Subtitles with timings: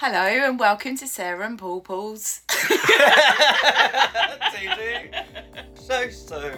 [0.00, 2.42] Hello and welcome to Sarah and Paul Paul's.
[5.74, 6.50] So so.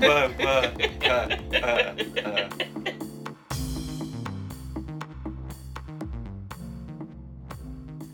[0.00, 0.72] Whoa, whoa,
[1.04, 2.48] uh, uh, uh.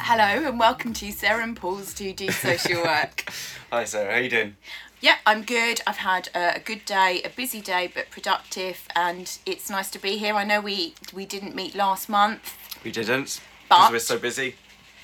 [0.00, 3.30] Hello and welcome to Sarah and Paul's 2D social work.
[3.71, 4.57] Hi Sarah, how you doing?
[5.01, 5.80] yeah, I'm good.
[5.87, 10.17] I've had a, good day, a busy day but productive, and it's nice to be
[10.17, 10.35] here.
[10.35, 12.57] I know we we didn't meet last month.
[12.85, 14.57] We didn't But- because we're so busy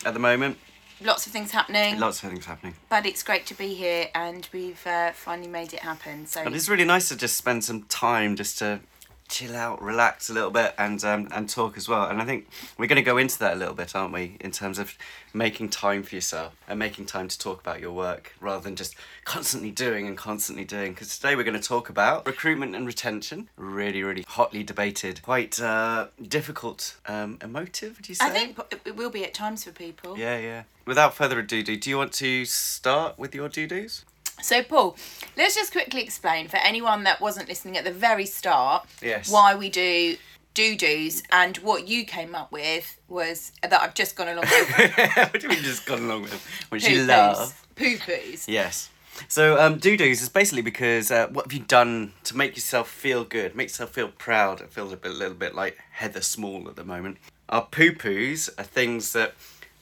[0.05, 0.59] at the moment.
[1.01, 2.75] Lots of things happening, Lots of things happening.
[2.89, 6.27] but it's great to be here, and we've uh, finally made it happen.
[6.27, 8.81] So And it's really nice to just spend some time just to
[9.29, 12.07] chill out, relax a little bit, and um, and talk as well.
[12.07, 14.37] And I think we're going to go into that a little bit, aren't we?
[14.41, 14.97] In terms of
[15.33, 18.95] making time for yourself and making time to talk about your work rather than just
[19.25, 20.93] constantly doing and constantly doing.
[20.93, 23.49] Because today we're going to talk about recruitment and retention.
[23.57, 27.97] Really, really hotly debated, quite uh, difficult, um, emotive.
[27.97, 28.27] Would you say?
[28.27, 30.19] I think it will be at times for people.
[30.19, 30.63] Yeah, yeah.
[30.87, 34.05] Without further ado, do do you want to start with your doo doos?
[34.43, 34.97] So, Paul,
[35.37, 39.31] let's just quickly explain for anyone that wasn't listening at the very start Yes.
[39.31, 40.17] why we do
[40.55, 44.97] do do's and what you came up with was that I've just gone along with
[45.17, 46.45] what do you mean just gone along with?
[46.71, 47.65] Which you love.
[47.77, 48.49] Poo poos.
[48.49, 48.91] Yes.
[49.29, 52.89] So um, doo doos is basically because uh, what have you done to make yourself
[52.89, 54.61] feel good, make yourself feel proud?
[54.61, 57.19] It feels a bit, a little bit like Heather Small at the moment.
[57.49, 59.35] Our poo poos are things that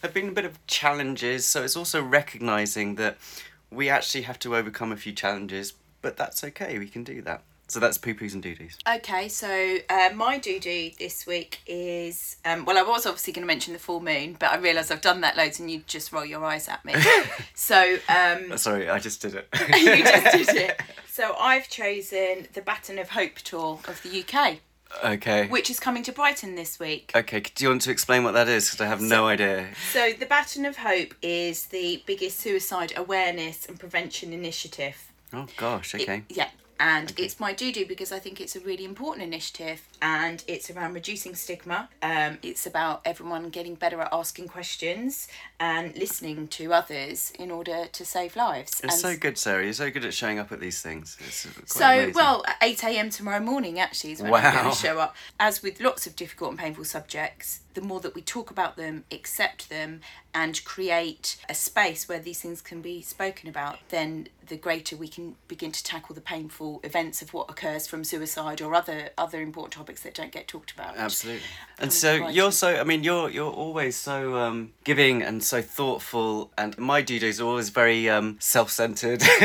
[0.03, 1.47] have been a bit of challenges.
[1.47, 3.17] So it's also recognizing that
[3.77, 6.79] we actually have to overcome a few challenges, but that's okay.
[6.79, 7.43] We can do that.
[7.69, 8.79] So that's poo poos and doo doos.
[8.89, 13.43] Okay, so uh, my do do this week is um, well, I was obviously going
[13.43, 16.13] to mention the full moon, but I realise I've done that loads and you just
[16.13, 16.95] roll your eyes at me.
[17.55, 19.49] so um, Sorry, I just did it.
[19.77, 20.81] you just did it.
[21.17, 24.59] So I've chosen the Baton of Hope tour of the UK,
[25.05, 25.47] okay.
[25.49, 27.13] which is coming to Brighton this week.
[27.15, 28.67] Okay, do you want to explain what that is?
[28.71, 29.69] Because I have no idea.
[29.93, 35.11] So, the Baton of Hope is the biggest suicide awareness and prevention initiative.
[35.33, 36.23] Oh gosh, It- okay.
[36.29, 36.49] yeah.
[36.79, 40.71] And it's my do do because I think it's a really important initiative and it's
[40.71, 41.89] around reducing stigma.
[42.03, 45.29] Um, it's about everyone getting better at asking questions
[45.59, 48.81] and listening to others in order to save lives.
[48.83, 49.65] It's and so good, Sarah.
[49.65, 51.17] You're so good at showing up at these things.
[51.67, 52.15] So, amazing.
[52.15, 53.11] well, at 8 a.m.
[53.11, 54.63] tomorrow morning actually is when I'm Wow.
[54.63, 55.17] going to show up.
[55.41, 59.05] As with lots of difficult and painful subjects, the more that we talk about them,
[59.13, 60.01] accept them,
[60.35, 65.09] and create a space where these things can be spoken about, then the greater we
[65.09, 69.41] can begin to tackle the painful events of what occurs from suicide or other other
[69.41, 70.97] important topics that don't get talked about.
[70.97, 71.43] Absolutely.
[71.79, 76.53] And so you're so I mean you're you're always so um, giving and so thoughtful
[76.57, 79.21] and my duties are always very um, self-centered.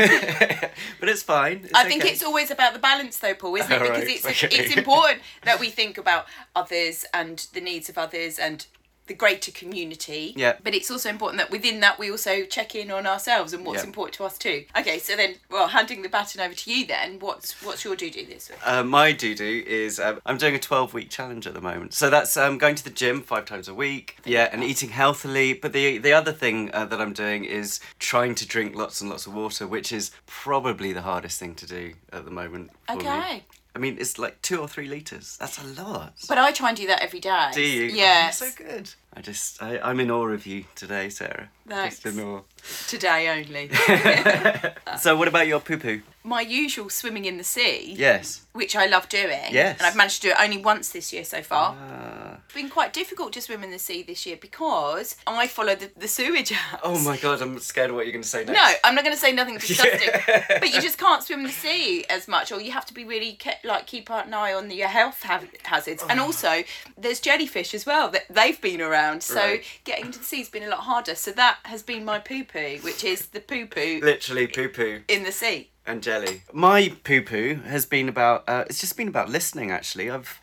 [1.00, 1.62] but it's fine.
[1.64, 2.12] It's I think okay.
[2.12, 3.82] it's always about the balance, though, Paul, isn't it?
[3.82, 4.56] Because Alright, it's okay.
[4.56, 8.66] it's important that we think about others and the needs of others and
[9.08, 10.32] the greater community.
[10.36, 10.54] Yeah.
[10.62, 13.82] But it's also important that within that we also check in on ourselves and what's
[13.82, 13.88] Yeah.
[13.88, 14.64] important to us too.
[14.78, 17.18] Okay, so then, well, handing the baton over to you then.
[17.18, 18.60] What's what's your do do this week?
[18.64, 21.94] Uh, my do do is um, I'm doing a 12 week challenge at the moment.
[21.94, 24.18] So that's um, going to the gym five times a week.
[24.24, 25.52] Yeah, and eating healthily.
[25.54, 29.10] But the the other thing uh, that I'm doing is trying to drink lots and
[29.10, 32.70] lots of water, which is probably the hardest thing to do at the moment.
[32.86, 33.42] For Me.
[33.74, 35.36] I mean, it's like two or three liters.
[35.40, 36.12] That's a lot.
[36.28, 37.50] But I try and do that every day.
[37.54, 37.84] do you?
[37.84, 38.26] Yeah.
[38.28, 38.90] Oh, so good.
[39.14, 41.48] I just I, I'm in awe of you today, Sarah.
[41.66, 41.98] Thanks.
[42.00, 42.40] Just in awe.
[42.88, 43.70] Today only.
[44.98, 46.02] So what about your poo poo?
[46.22, 48.42] My usual swimming in the sea, Yes.
[48.52, 49.40] which I love doing.
[49.50, 49.78] Yes.
[49.78, 51.74] And I've managed to do it only once this year so far.
[51.74, 55.90] It's been quite difficult to swim in the sea this year because I follow the,
[55.96, 56.80] the sewage out.
[56.82, 58.52] oh my god, I'm scared of what you're going to say next.
[58.52, 60.10] No, I'm not going to say nothing disgusting,
[60.48, 63.04] but you just can't swim in the sea as much, or you have to be
[63.04, 66.02] really ke- like keep an eye on your health ha- hazards.
[66.04, 66.08] Oh.
[66.10, 66.62] And also,
[66.96, 69.64] there's jellyfish as well that they've been around, so Right.
[69.84, 71.14] getting into the sea's been a lot harder.
[71.14, 75.00] So that has been my poo poo, which is the poo poo Literally poo poo.
[75.08, 75.70] in the sea.
[75.86, 76.42] and jelly.
[76.52, 78.44] My poo poo has been about.
[78.48, 79.70] Uh, it's just been about listening.
[79.70, 80.40] Actually, I've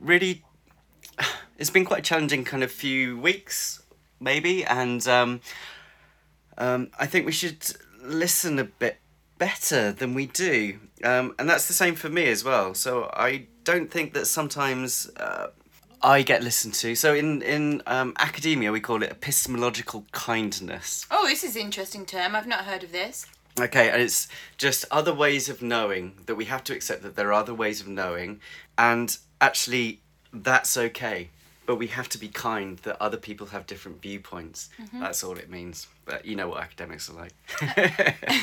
[0.00, 0.44] really.
[1.58, 3.82] It's been quite a challenging kind of few weeks,
[4.20, 5.40] maybe, and um,
[6.56, 7.66] um, I think we should
[8.00, 9.00] listen a bit
[9.38, 12.74] better than we do, um, and that's the same for me as well.
[12.74, 15.10] So I don't think that sometimes.
[15.16, 15.48] Uh,
[16.00, 16.94] I get listened to.
[16.94, 21.06] So in in um, academia, we call it epistemological kindness.
[21.10, 22.36] Oh, this is an interesting term.
[22.36, 23.26] I've not heard of this.
[23.58, 27.28] Okay, and it's just other ways of knowing that we have to accept that there
[27.28, 28.40] are other ways of knowing,
[28.76, 30.00] and actually,
[30.32, 31.28] that's okay.
[31.66, 34.70] But we have to be kind that other people have different viewpoints.
[34.80, 35.00] Mm-hmm.
[35.00, 35.86] That's all it means.
[36.06, 37.34] But you know what academics are like.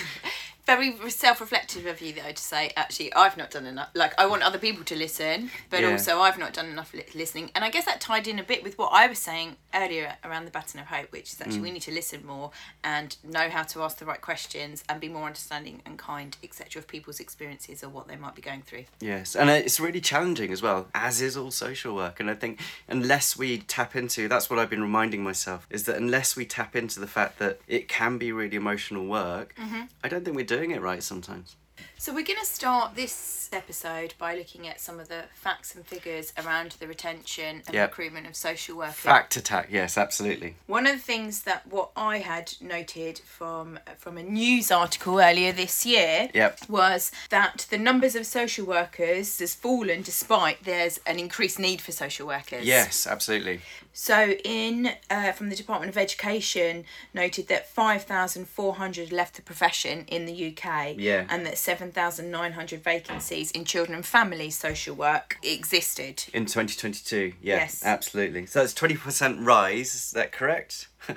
[0.65, 3.89] very self-reflective of you though to say actually I've not done enough.
[3.93, 5.91] Like I want other people to listen, but Yeah.
[5.91, 7.51] also I've not done enough li- listening.
[7.55, 10.45] And I guess that tied in a bit with what I was saying earlier around
[10.45, 11.63] the baton of hope, which is actually mm.
[11.63, 12.51] we need to listen more
[12.83, 16.79] and know how to ask the right questions and be more understanding and kind, etc.
[16.79, 18.85] of people's experiences or what they might be going through.
[18.99, 22.19] Yes, and it's really challenging as well, as is all social work.
[22.19, 25.97] And I think unless we tap into that's what I've been reminding myself is that
[25.97, 29.83] unless we tap into the fact that it can be really emotional work, mm-hmm.
[30.03, 31.57] I don't think we're doing it right sometimes.
[31.97, 35.85] So we're going to start this episode by looking at some of the facts and
[35.85, 37.89] figures around the retention and Yep.
[37.91, 38.95] recruitment of social workers.
[38.95, 40.55] Fact attack, yes, absolutely.
[40.67, 45.51] One of the things that what I had noted from from a news article earlier
[45.51, 46.69] this year Yep.
[46.69, 51.91] was that the numbers of social workers has fallen despite there's an increased need for
[51.91, 52.65] social workers.
[52.65, 53.61] Yes, absolutely.
[53.93, 56.83] So in uh, from the Department of Education
[57.13, 60.95] noted that five thousand four hundred left the profession in the UK.
[60.97, 61.25] Yeah.
[61.29, 66.23] And that seven thousand nine hundred vacancies in children and family social work existed.
[66.31, 67.81] In 2022, yeah, Yes.
[67.83, 68.45] absolutely.
[68.45, 70.89] So that's 20% rise, is that correct?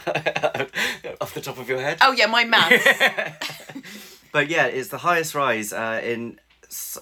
[1.20, 1.98] Off the top of your head?
[2.00, 2.86] Oh yeah, my maths.
[4.32, 6.38] But yeah, it's the highest rise uh, in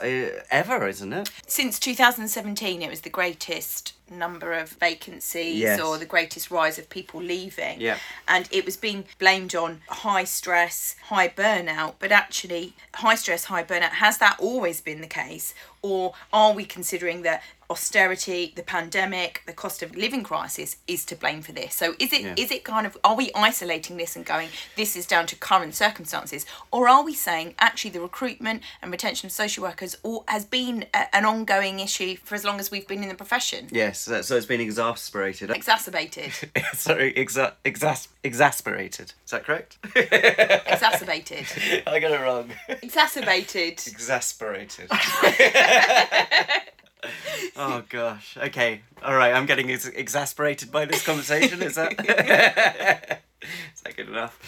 [0.00, 1.30] Uh, ever, isn't it?
[1.46, 5.80] Since 2017, it was the greatest number of vacancies Yes.
[5.80, 7.80] or the greatest rise of people leaving.
[7.80, 7.98] Yeah.
[8.28, 11.94] And it was being blamed on high stress, high burnout.
[11.98, 15.54] But actually, high stress, high burnout, has that always been the case?
[15.82, 21.16] Or are we considering that austerity, the pandemic, the cost of living crisis is to
[21.16, 21.74] blame for this?
[21.74, 22.56] So is it is Yeah.
[22.58, 26.46] it kind of are we isolating this and going this is down to current circumstances,
[26.70, 30.86] or are we saying actually the recruitment and retention of social workers all, has been
[30.94, 33.68] a, an ongoing issue for as long as we've been in the profession?
[33.70, 35.50] Yes, so so it's been exasperated.
[35.50, 36.32] Exacerbated,
[36.74, 39.12] Sorry, exa- exas- exasperated.
[39.24, 39.78] Is that correct?
[39.94, 41.46] exacerbated,
[41.86, 42.50] I got it wrong.
[42.82, 43.72] exacerbated.
[43.86, 44.90] Exasperated.
[47.56, 48.36] oh gosh.
[48.36, 48.82] Okay.
[49.02, 49.32] All right.
[49.32, 51.62] I'm getting ex- exasperated by this conversation.
[51.62, 51.92] Is that?
[53.42, 54.38] Is that good enough?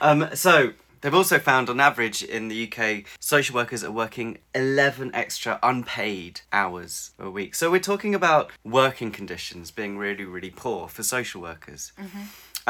[0.00, 0.28] Um.
[0.34, 0.72] So.
[1.02, 6.42] They've also found, on average, in the UK, social workers are working 11 extra unpaid
[6.52, 7.54] hours a week.
[7.54, 11.92] So we're talking about working conditions being really, really poor for social workers.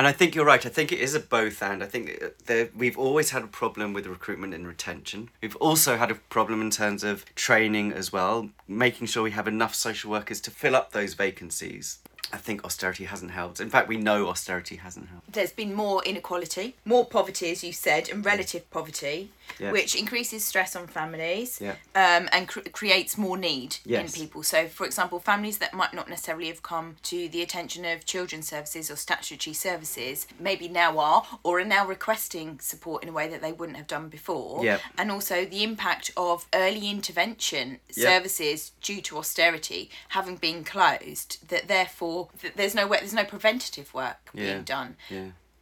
[0.00, 0.64] And I think you're right.
[0.64, 1.82] I think it is a both and.
[1.82, 5.28] I think that uh, we've always had a problem with recruitment and retention.
[5.42, 9.46] We've also had a problem in terms of training as well, making sure we have
[9.46, 11.98] enough social workers to fill up those vacancies.
[12.32, 13.60] I think austerity hasn't helped.
[13.60, 15.30] In fact, we know austerity hasn't helped.
[15.34, 19.72] There's been more inequality, more poverty, as you said, and relative poverty, Yeah.
[19.72, 21.76] which increases stress on families Yeah.
[21.94, 24.14] um, and cr- creates more need Yes.
[24.14, 24.42] in people.
[24.42, 28.48] So, for example, families that might not necessarily have come to the attention of children's
[28.48, 33.28] services or statutory services maybe now are or are now requesting support in a way
[33.28, 34.64] that they wouldn't have done before.
[34.64, 34.78] Yeah.
[34.96, 41.68] And also the impact of early intervention services due to austerity having been closed, that
[41.68, 44.96] therefore th- there's no way, there's no preventative work being done.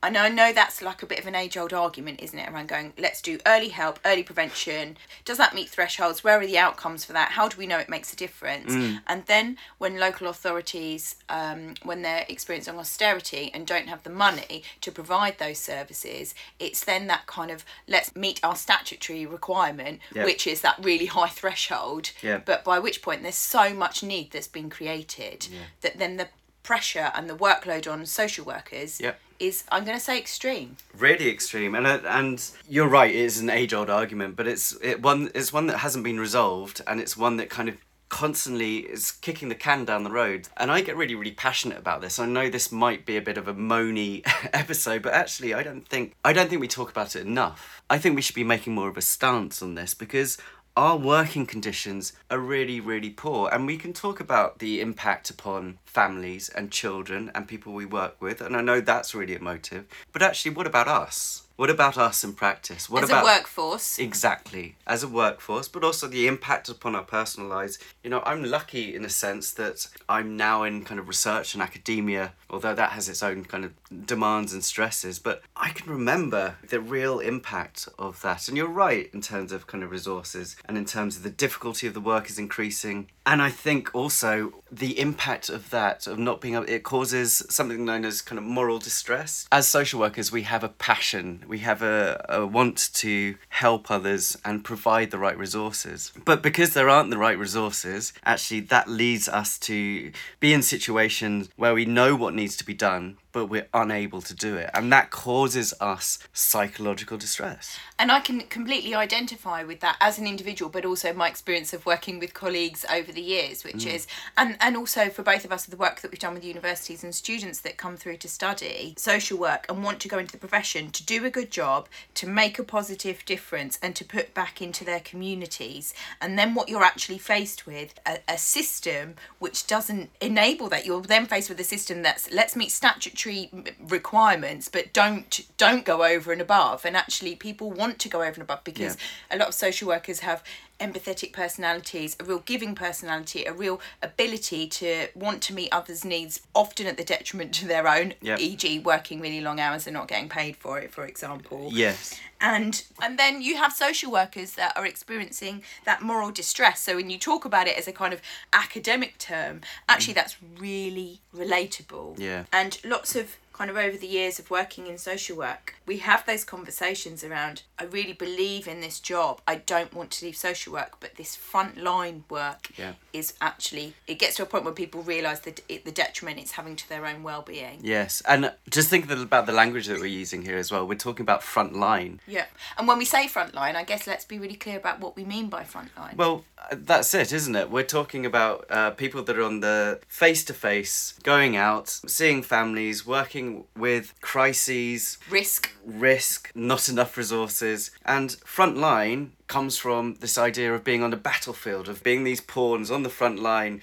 [0.02, 0.06] Yeah.
[0.08, 2.48] I know, I know that's like a bit of an age old argument, isn't it?
[2.48, 4.96] Around going, let's do early help, early prevention.
[5.24, 6.22] Does that meet thresholds?
[6.22, 7.32] Where are the outcomes for that?
[7.32, 8.72] How do we know it makes a difference?
[9.08, 14.62] And then when local authorities, um, when they're experiencing austerity and don't have the money
[14.82, 20.24] to provide those services, it's then that kind of let's meet our statutory requirement, Yeah.
[20.24, 22.12] which is that really high threshold.
[22.22, 22.38] Yeah.
[22.38, 25.48] But by which point there's so much need that's been created
[25.80, 26.28] that then the
[26.62, 29.18] pressure and the workload on social workers Yep.
[29.38, 30.76] Is I'm going to say extreme.
[30.96, 34.77] really extreme and uh, and you're right it is an age old argument but it's
[34.82, 37.77] it one it's one that hasn't been resolved and it's one that kind of
[38.08, 40.48] constantly is kicking the can down the road.
[40.56, 42.19] And I get really really passionate about this.
[42.19, 44.22] I know this might be a bit of a moany
[44.53, 47.82] episode but actually I don't think I don't think we talk about it enough.
[47.91, 50.39] I think we should be making more of a stance on this because
[50.79, 53.51] our working conditions are really, really poor.
[53.53, 58.23] And we can talk about the impact upon families and children and people we work
[58.23, 58.41] with.
[58.41, 59.87] And I know that's really emotive.
[60.13, 61.47] But actually, what about us?
[61.58, 62.88] What about us in practice?
[62.88, 67.03] What As about a workforce, Exactly, as a workforce, but also the impact upon our
[67.03, 67.81] personal lives.
[68.05, 71.62] You know, I'm lucky in a sense that I'm now in kind of research and
[71.62, 73.72] academia, although that has its own kind of
[74.06, 75.19] demands and stresses.
[75.19, 78.46] But I can remember the real impact of that.
[78.46, 81.88] And you're right in terms of kind of resources and in terms of the difficulty
[81.88, 83.08] of the work is increasing.
[83.27, 87.84] And I think also the impact of that, of not being able, it causes something
[87.84, 89.46] known as kind of moral distress.
[89.51, 94.37] As social workers, we have a passion, we have a, a want to help others
[94.44, 96.13] and provide the right resources.
[96.25, 101.48] But because there aren't the right resources, actually that leads us to be in situations
[101.56, 104.70] where we know what needs to be done, but we're unable to do it.
[104.75, 107.79] And that causes us psychological distress.
[107.99, 111.85] And I can completely identify with that as an individual, but also my experience of
[111.85, 113.94] working with colleagues over the years, which Mm.
[113.94, 114.06] is,
[114.37, 117.15] and, and also for both of us, the work that we've done with universities and
[117.15, 120.91] students that come through to study social work and want to go into the profession
[120.91, 124.85] to do a good job, to make a positive difference, and to put back into
[124.85, 125.93] their communities.
[126.20, 130.87] And then what you're actually faced with, a, a system which doesn't enable that.
[130.87, 136.05] You're then faced with a system that's let's meet statutory requirements, but don't don't go
[136.05, 136.84] over and above.
[136.84, 138.96] And actually, people want to go over and above because
[139.31, 140.43] a lot of social workers have
[140.81, 146.41] empathetic personalities, a real giving personality, a real ability to want to meet others' needs,
[146.55, 148.41] often at the detriment to their own, Yep.
[148.41, 152.19] e.g., working really long hours and not getting paid for it, for example Yes.
[152.41, 157.11] and and then you have social workers that are experiencing that moral distress so when
[157.11, 158.20] you talk about it as a kind of
[158.53, 160.17] academic term actually mm.
[160.17, 162.44] that's really relatable Yeah.
[162.53, 166.24] and lots of kind of over the years of working in social work we have
[166.27, 170.72] those conversations around i really believe in this job i don't want to leave social
[170.72, 172.93] work but this frontline work Yeah.
[173.12, 176.53] is actually it gets to a point where people realize that it, the detriment it's
[176.53, 178.22] having to their own well-being Yes.
[178.29, 180.86] And just think about the language that we're using here as well.
[180.86, 182.19] We're talking about frontline.
[182.27, 182.46] yeah
[182.77, 185.48] and when we say frontline i guess let's be really clear about what we mean
[185.48, 187.70] by frontline Well, uh, that's it, isn't it?
[187.70, 192.43] We're talking about uh, people that are on the face to face, going out, seeing
[192.43, 197.91] families, working with crises, risk risk, not enough resources.
[198.05, 202.90] And frontline comes from this idea of being on the battlefield, of being these pawns
[202.90, 203.81] on the front line,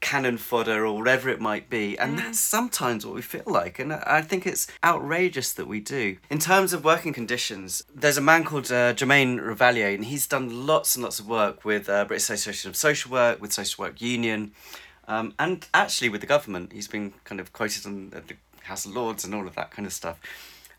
[0.00, 1.96] cannon fodder or whatever it might be.
[1.98, 3.78] And that's sometimes what we feel like.
[3.78, 6.16] And I I think it's outrageous that we do.
[6.30, 10.66] In terms of working conditions, there's a man called uh, Jermaine Ravalier, and he's done
[10.66, 14.00] lots and lots of work with uh, British Association of Social Work, with Social Work
[14.00, 14.52] Union.
[15.08, 18.22] Um, and actually with the government, he's been kind of quoted on the
[18.64, 20.18] House of Lords and all of that kind of stuff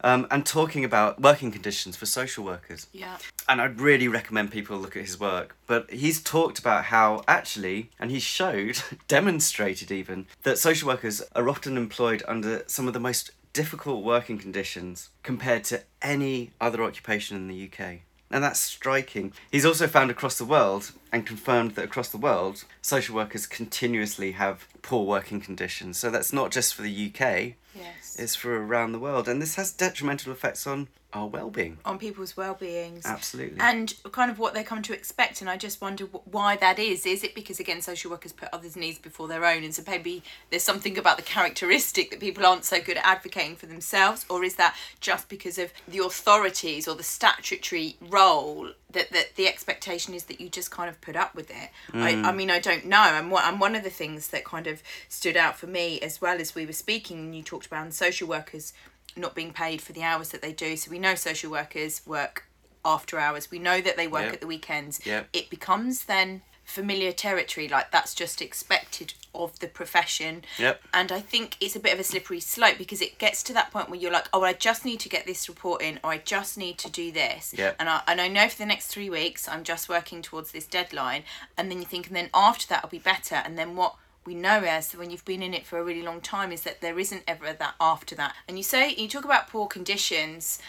[0.02, 2.88] um, and talking about working conditions for social workers.
[2.92, 3.18] yeah
[3.50, 5.56] And I'd really recommend people look at his work.
[5.66, 11.50] But he's talked about how actually, and he showed, demonstrated even, that social workers are
[11.50, 17.36] often employed under some of the most difficult working conditions compared to any other occupation
[17.36, 18.02] in the UK.
[18.30, 19.32] And that's striking.
[19.52, 24.34] He's also found across the world and confirmed that across the world, social workers continuously
[24.34, 25.98] have poor working conditions.
[25.98, 29.28] So that's not just for the UK, yes it's for around the world.
[29.28, 31.78] And this has detrimental effects on our well-being.
[31.86, 33.06] on people's well-beings.
[33.06, 33.58] Absolutely.
[33.60, 37.06] and kind of what they come to expect and i just wonder why that is.
[37.06, 39.64] Is it because again social workers put others needs before their own?
[39.64, 43.56] And so maybe there's something about the characteristic that people aren't so good at advocating
[43.56, 49.12] for themselves or is that just because of the authorities or the statutory role that,
[49.12, 51.70] that the expectation is that you just kind of put up with it?
[51.94, 52.36] I, I mm.
[52.36, 52.98] mean i don't know.
[52.98, 56.20] And, what, and one of the things that kind of stood out for me as
[56.22, 58.74] well as we were speaking and you talked about social workers
[59.18, 60.78] not being paid for the hours that they do.
[60.78, 62.46] So we know social workers work
[62.86, 63.52] after hours.
[63.52, 64.34] We know that they work Yep.
[64.34, 65.00] at the weekends.
[65.06, 65.30] Yep.
[65.34, 70.44] It becomes then familiar territory, like that's just expected of the profession.
[70.60, 70.82] Yep.
[70.94, 73.72] And I think it's a bit of a slippery slope because it gets to that
[73.72, 76.18] point where you're like, oh, I just need to get this report in, or I
[76.18, 77.54] just need to do this.
[77.58, 77.78] Yep.
[77.80, 80.66] And I and I know for the next three weeks I'm just working towards this
[80.66, 81.24] deadline,
[81.58, 83.96] and then you think, and then after that i'll be better, and then what
[84.28, 86.82] we know as when you've been in it for a really long time is that
[86.82, 88.36] there isn't ever that after that.
[88.46, 90.60] And you say you talk about poor conditions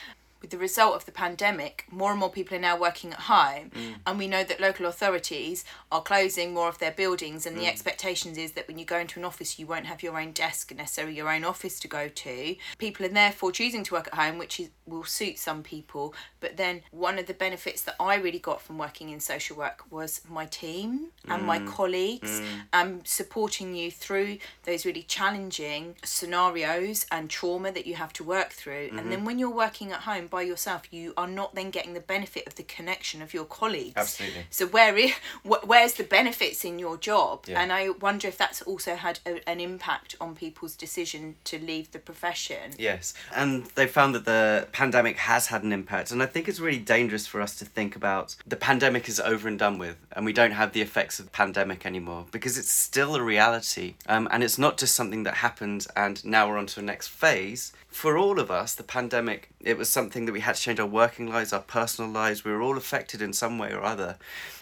[0.41, 3.71] with the result of the pandemic, more and more people are now working at home,
[3.71, 3.95] mm.
[4.07, 7.47] and we know that local authorities are closing more of their buildings.
[7.47, 7.69] And the mm.
[7.69, 10.71] expectations is that when you go into an office, you won't have your own desk
[10.71, 12.57] and necessarily your own office to go to.
[12.79, 16.15] People are therefore choosing to work at home, which is, will suit some people.
[16.41, 19.85] But then one of the benefits that I really got from working in social work
[19.91, 21.67] was my team and my mm.
[21.67, 22.41] colleagues
[22.73, 28.51] um, supporting you through those really challenging scenarios and trauma that you have to work
[28.51, 28.89] through.
[28.91, 29.11] And mm-hmm.
[29.11, 32.47] then when you're working at home by yourself, you are not then getting the benefit
[32.47, 33.95] of the connection of your colleagues.
[33.97, 34.47] Absolutely.
[34.51, 37.45] So where is where's the benefits in your job?
[37.47, 37.61] Yeah.
[37.61, 41.91] And I wonder if that's also had a, an impact on people's decision to leave
[41.93, 42.73] the profession.
[42.79, 46.61] Yes, and they found that the pandemic has had an impact, and I think it's
[46.61, 50.25] really dangerous for us to think about the pandemic is over and done with, and
[50.25, 54.29] we don't have the effects of the pandemic anymore because it's still a reality, um,
[54.31, 57.73] and it's not just something that happened and now we're on to the next phase.
[57.89, 60.87] For all of us, the pandemic it was something that we had to change our
[60.87, 62.45] working lives, our personal lives.
[62.45, 64.19] We were all affected in some way or other.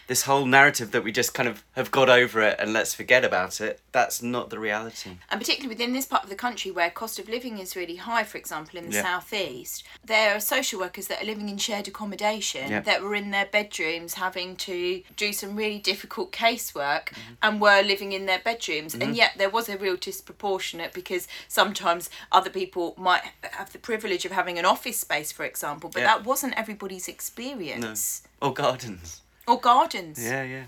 [0.07, 3.25] This whole narrative that we just kind of have got over it and let's forget
[3.25, 5.17] about it, that's not the reality.
[5.29, 8.23] And particularly within this part of the country where cost of living is really high,
[8.23, 9.01] for example, in the Yeah.
[9.03, 12.79] southeast, there are social workers that are living in shared accommodation Yeah.
[12.81, 17.33] that were in their bedrooms having to do some really difficult casework Mm-hmm.
[17.41, 18.95] and were living in their bedrooms.
[18.95, 24.23] And yet there was a real disproportionate because sometimes other people might have the privilege
[24.23, 26.07] of having an office space, for example, but Yeah.
[26.15, 28.21] that wasn't everybody's experience.
[28.41, 29.21] Or gardens.
[29.47, 30.23] Or gardens.
[30.23, 30.63] Yeah, yeah.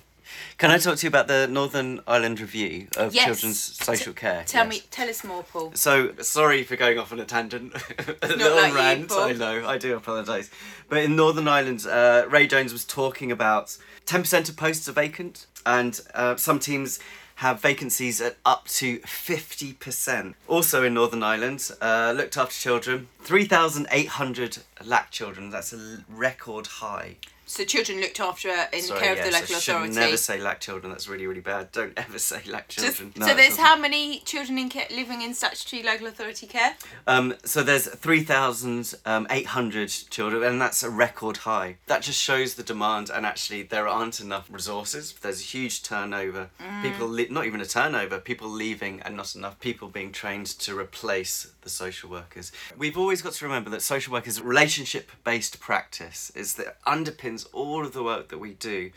[0.59, 3.25] Can I talk to you about the Northern Ireland Review of Yes.
[3.25, 4.43] Children's Social Care?
[4.45, 4.69] Tell Yes.
[4.73, 5.71] me, tell us more, Paul.
[5.73, 7.73] So sorry for going off on a tangent,
[8.21, 9.09] a little like you, rant.
[9.09, 9.23] Paul.
[9.23, 10.49] I know, I do apologise.
[10.87, 14.91] But in Northern Ireland, uh, Ray Jones was talking about ten percent of posts are
[14.93, 16.99] vacant, and uh, some teams
[17.37, 20.35] have vacancies at up to fifty percent.
[20.47, 25.49] Also in Northern Ireland, uh, looked after children, three thousand eight hundred lack children.
[25.49, 27.15] That's a record high.
[27.49, 29.95] So children looked after in Sorry, the care of the local should authority.
[29.95, 30.91] never say lack children.
[30.91, 31.71] That's really, really bad.
[31.71, 33.11] Don't ever say lack Just- children.
[33.27, 36.75] so there's how many children in care, living in statutory local authority care?
[37.07, 41.77] Um, so there's 3,800 children, and that's a record high.
[41.87, 45.13] That just shows the demand, and actually there aren't enough resources.
[45.13, 46.49] There's a huge turnover.
[46.83, 50.77] People, li- not even a turnover, people leaving, and not enough people being trained to
[50.77, 52.51] replace the social workers.
[52.77, 56.31] We've always got to remember that social work is a relationship-based practice.
[56.35, 58.91] It's that underpins all of the work that we do.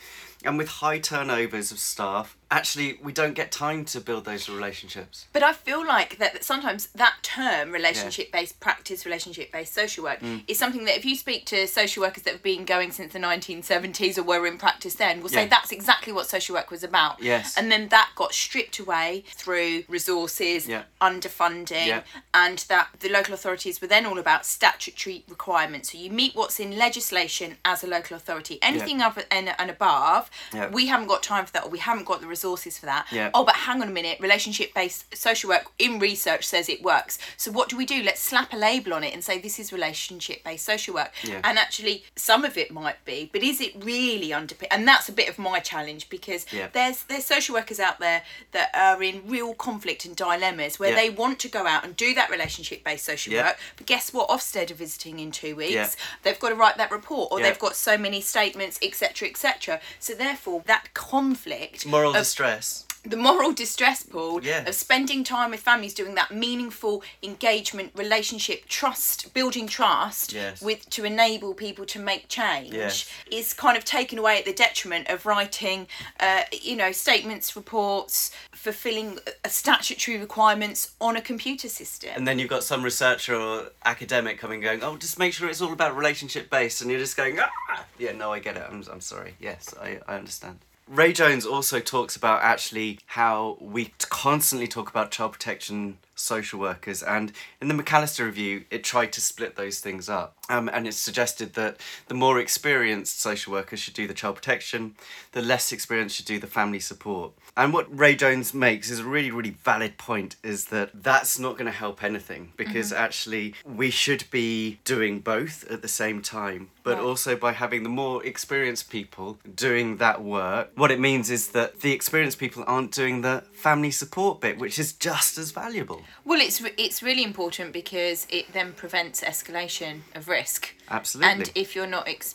[0.44, 5.26] And with high turnovers of staff, actually we don't get time to build those relationships.
[5.32, 10.02] But I feel like that that sometimes that term, relationship based practice, relationship based social
[10.02, 10.42] work, Mm.
[10.48, 13.20] is something that if you speak to social workers that have been going since the
[13.20, 15.48] 1970s or were in practice then, will say Yeah.
[15.48, 17.22] that's exactly what social work was about.
[17.22, 17.56] Yes.
[17.56, 20.82] And then that got stripped away through resources, Yeah.
[21.00, 22.02] underfunding, Yeah.
[22.34, 25.92] and that the local authorities were then all about statutory requirements.
[25.92, 28.31] So you meet what's in legislation as a local authority.
[28.62, 30.68] Anything other and, and above, Yeah.
[30.70, 33.06] we haven't got time for that or we haven't got the resources for that.
[33.10, 33.30] Yeah.
[33.34, 37.18] Oh, but hang on a minute, relationship based social work in research says it works.
[37.36, 38.02] So what do we do?
[38.02, 41.12] Let's slap a label on it and say this is relationship based social work.
[41.22, 41.40] Yeah.
[41.44, 44.72] And actually, some of it might be, but is it really underpinned?
[44.72, 46.68] And that's a bit of my challenge because Yeah.
[46.72, 48.22] there's there's social workers out there
[48.52, 50.96] that are in real conflict and dilemmas where Yeah.
[50.96, 53.48] they want to go out and do that relationship based social Yeah.
[53.48, 54.28] work, but guess what?
[54.28, 55.72] Ofsted are visiting in two weeks.
[55.72, 55.88] Yeah.
[56.22, 57.48] They've got to write that report, or Yeah.
[57.50, 59.80] they've got so many statements, etc., etc.
[59.98, 62.86] So therefore, that conflict Moral of distress.
[63.04, 64.68] The moral distress pool Yeah.
[64.68, 70.62] of spending time with families doing that meaningful engagement relationship trust building trust Yes.
[70.62, 73.06] with to enable people to make change Yes.
[73.30, 75.88] is kind of taken away at the detriment of writing
[76.20, 82.50] uh, you know statements reports fulfilling statutory requirements on a computer system And then you've
[82.50, 86.48] got some researcher or academic coming going, oh, just make sure it's all about relationship
[86.50, 86.80] based.
[86.82, 87.84] And you're just going, ah!
[87.98, 88.64] Yeah, no, I get it.
[88.68, 89.34] I'm, I'm sorry.
[89.40, 90.58] Yes, I, I understand.
[90.88, 97.02] Ray Jones also talks about actually how we constantly talk about child protection social workers
[97.02, 100.36] and in the MacAlister review it tried to split those things up.
[100.48, 104.94] Um, and it suggested that the more experienced social workers should do the child protection
[105.32, 107.32] the less experienced should do the family support.
[107.56, 111.52] And what Ray Jones makes is a really really valid point is that that's not
[111.54, 116.70] going to help anything because actually we should be doing both at the same time
[116.84, 117.04] but Right.
[117.04, 121.80] also by having the more experienced people doing that work what it means is that
[121.80, 126.40] the experienced people aren't doing the family support bit which is just as valuable well
[126.40, 131.32] it's re- it's really important because it then prevents escalation of risk Absolutely.
[131.32, 132.34] And if you're not ex-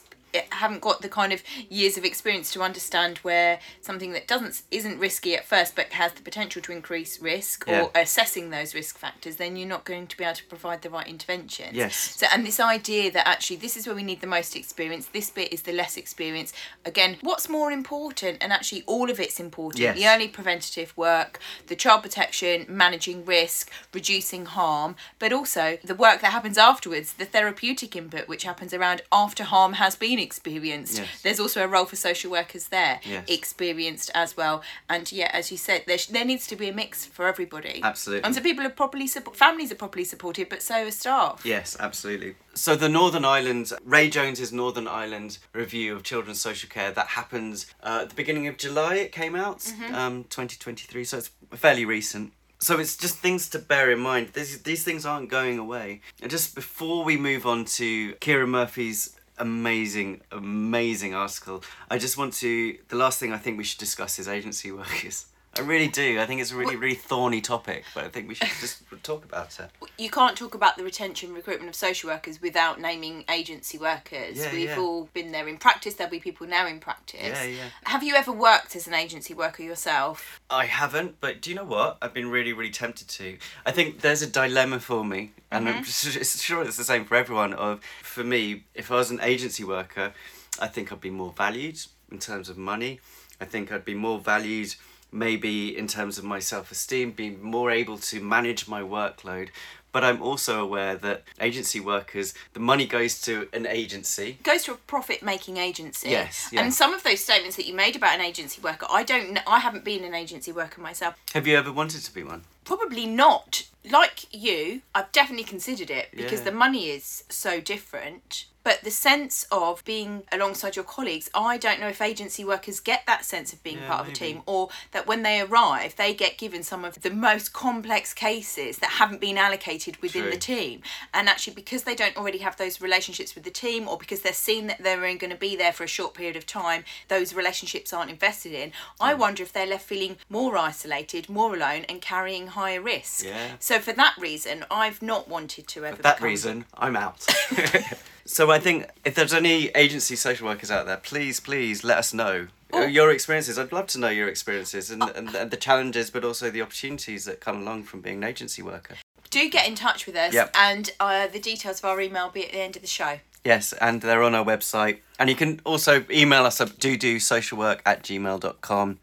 [0.50, 4.98] haven't got the kind of years of experience to understand where something that doesn't isn't
[4.98, 7.82] risky at first but has the potential to increase risk Yeah.
[7.82, 10.90] or assessing those risk factors, then you're not going to be able to provide the
[10.90, 11.72] right interventions.
[11.74, 11.96] Yes.
[11.96, 15.30] So and this idea that actually this is where we need the most experience, this
[15.30, 16.52] bit is the less experience.
[16.84, 18.38] Again, what's more important?
[18.40, 19.80] And actually all of it's important.
[19.80, 19.96] Yes.
[19.96, 26.20] The early preventative work, the child protection, managing risk, reducing harm, but also the work
[26.20, 30.98] that happens afterwards, the therapeutic input which happens around after harm has been experienced.
[30.98, 31.08] Yes.
[31.22, 33.24] There's also a role for social workers there, Yes.
[33.28, 34.62] experienced as well.
[34.88, 37.80] And yeah, as you said, there, sh- there needs to be a mix for everybody.
[37.82, 38.24] Absolutely.
[38.24, 41.42] And so people are properly support, families are properly supported, but so are staff.
[41.44, 42.36] Yes, absolutely.
[42.54, 47.66] So the Northern Ireland, Ray Jones's Northern Ireland review of children's social care that happens
[47.82, 48.96] uh, at the beginning of July.
[48.96, 51.04] It came out, um, twenty twenty three.
[51.04, 52.32] So it's fairly recent.
[52.60, 54.30] So it's just things to bear in mind.
[54.32, 56.00] These these things aren't going away.
[56.20, 62.34] And just before we move on to Ciarán Murphy's amazing, amazing article, I just want
[62.34, 62.76] to.
[62.88, 65.26] The last thing I think we should discuss is agency workers.
[65.58, 66.20] I really do.
[66.20, 69.24] I think it's a really, really thorny topic, but I think we should just talk
[69.24, 69.70] about it.
[69.98, 74.38] You can't talk about the retention recruitment of social workers without naming agency workers.
[74.38, 74.78] Yeah, We've yeah.
[74.78, 75.94] all been there in practice.
[75.94, 77.20] There'll be people now in practice.
[77.22, 77.64] Yeah, yeah.
[77.84, 80.40] Have you ever worked as an agency worker yourself?
[80.50, 81.98] I haven't, but do you know what?
[82.00, 83.38] I've been really, really tempted to.
[83.66, 85.82] I think there's a dilemma for me, and I'm mm-hmm.
[85.82, 87.52] s- s- sure it's the same for everyone.
[87.52, 90.12] Of for me, if I was an agency worker,
[90.60, 93.00] I think I'd be more valued in terms of money.
[93.40, 94.74] I think I'd be more valued
[95.12, 99.48] maybe in terms of my self-esteem, being more able to manage my workload.
[99.90, 104.38] But I'm also aware that agency workers, the money goes to an agency.
[104.42, 106.10] goes to a profit making agency.
[106.10, 106.60] Yes, yeah.
[106.60, 109.40] And some of those statements that you made about an agency worker, I don't know,
[109.46, 111.14] I haven't been an agency worker myself.
[111.32, 112.42] Have you ever wanted to be one?
[112.64, 113.64] Probably not.
[113.90, 116.44] Like you, I've definitely considered it because Yeah.
[116.44, 118.44] the money is so different.
[118.68, 123.06] But the sense of being alongside your colleagues, I don't know if agency workers get
[123.06, 126.12] that sense of being Yeah, part of a team or that when they arrive, they
[126.12, 130.30] get given some of the most complex cases that haven't been allocated within True.
[130.32, 130.82] the team.
[131.14, 134.34] And actually, because they don't already have those relationships with the team or because they're
[134.34, 137.32] seeing that they're only going to be there for a short period of time, those
[137.32, 139.18] relationships aren't invested in, I Mm.
[139.18, 143.24] wonder if they're left feeling more isolated, more alone, and carrying higher risk.
[143.24, 143.52] Yeah.
[143.60, 145.96] So, for that reason, I've not wanted to ever.
[145.96, 147.24] For that reason, I'm out.
[148.28, 152.12] so I think if there's any agency social workers out there, please, please let us
[152.12, 152.84] know Oh.
[152.84, 153.58] your experiences.
[153.58, 157.24] I'd love to know your experiences and, and, and the challenges, but also the opportunities
[157.24, 158.96] that come along from being an agency worker.
[159.30, 160.50] Do get in touch with us, Yep.
[160.54, 163.20] and uh, the details of our email will be at the end of the show.
[163.44, 164.98] Yes, and they're on our website.
[165.18, 168.98] And you can also email us at dodosocialwork at gmail.com.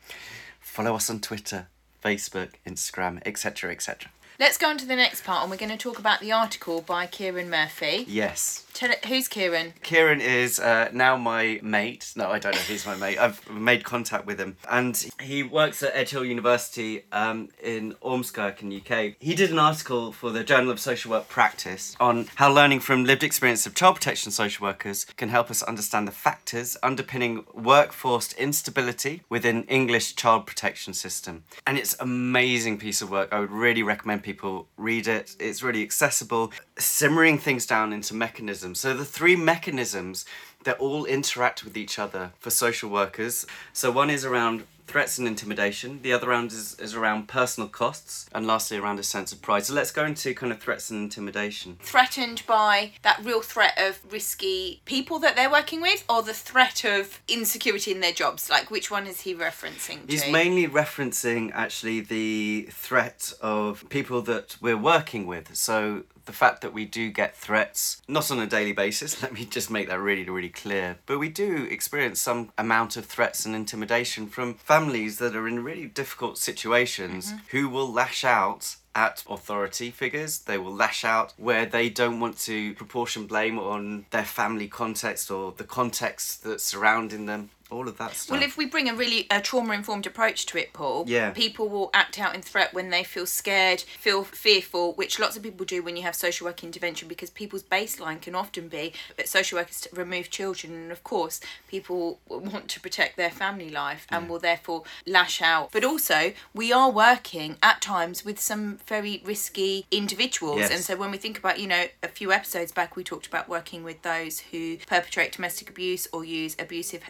[0.59, 1.67] Follow us on Twitter,
[2.03, 4.11] Facebook, Instagram, etc., etc.
[4.37, 6.81] Let's go on to the next part, and we're going to talk about the article
[6.81, 8.03] by Ciarán Murphy.
[8.05, 8.65] Yes.
[8.73, 9.71] Tell it, who's Ciarán?
[9.81, 12.11] Ciarán is uh, now my mate.
[12.17, 13.17] No, I don't know if he's my mate.
[13.17, 14.57] I've made contact with him.
[14.69, 19.15] And he works at Edge Hill University um, in Ormskirk in UK.
[19.21, 23.05] He did an article for the Journal of Social Work Practice on how learning from
[23.05, 28.33] lived experience of child protection social workers can help us understand the factors underpinning workforce
[28.33, 31.45] instability within English child protection system.
[31.65, 33.31] And it's amazing piece of work.
[33.31, 35.35] I would really recommend people read it.
[35.39, 38.79] It's really accessible, simmering things down into mechanisms.
[38.79, 40.25] So the three mechanisms
[40.65, 43.45] that all interact with each other for social workers.
[43.73, 45.99] So one is around threats and intimidation.
[46.03, 49.65] The other round is, is around personal costs, and lastly around a sense of pride.
[49.65, 51.77] So let's go into kind of threats and intimidation.
[51.81, 56.83] Threatened by that real threat of risky people that they're working with, or the threat
[56.85, 58.49] of insecurity in their jobs?
[58.49, 60.09] Like, which one is he referencing?
[60.09, 65.55] He's mainly referencing actually the threat of people that we're working with.
[65.55, 69.45] So the fact that we do get threats, not on a daily basis, let me
[69.45, 73.55] just make that really, really clear, but we do experience some amount of threats and
[73.55, 77.57] intimidation from families that are in really difficult situations mm-hmm.
[77.57, 80.39] who will lash out at authority figures.
[80.39, 85.29] They will lash out where they don't want to proportion blame on their family context
[85.29, 87.49] or the context that's surrounding them.
[87.71, 88.31] All of that stuff.
[88.37, 91.31] Well, if we bring a really a trauma informed approach to it, Paul, Yeah.
[91.31, 95.41] people will act out in threat when they feel scared, feel fearful, which lots of
[95.41, 99.27] people do when you have social work intervention because people's baseline can often be that
[99.27, 104.29] social workers remove children, and of course, people want to protect their family life and
[104.29, 105.71] will therefore lash out.
[105.71, 110.71] But also, we are working at times with some very risky individuals, Yes.
[110.71, 113.49] and so when we think about, you know, a few episodes back, we talked about
[113.49, 117.01] working with those who perpetrate domestic abuse or use abusive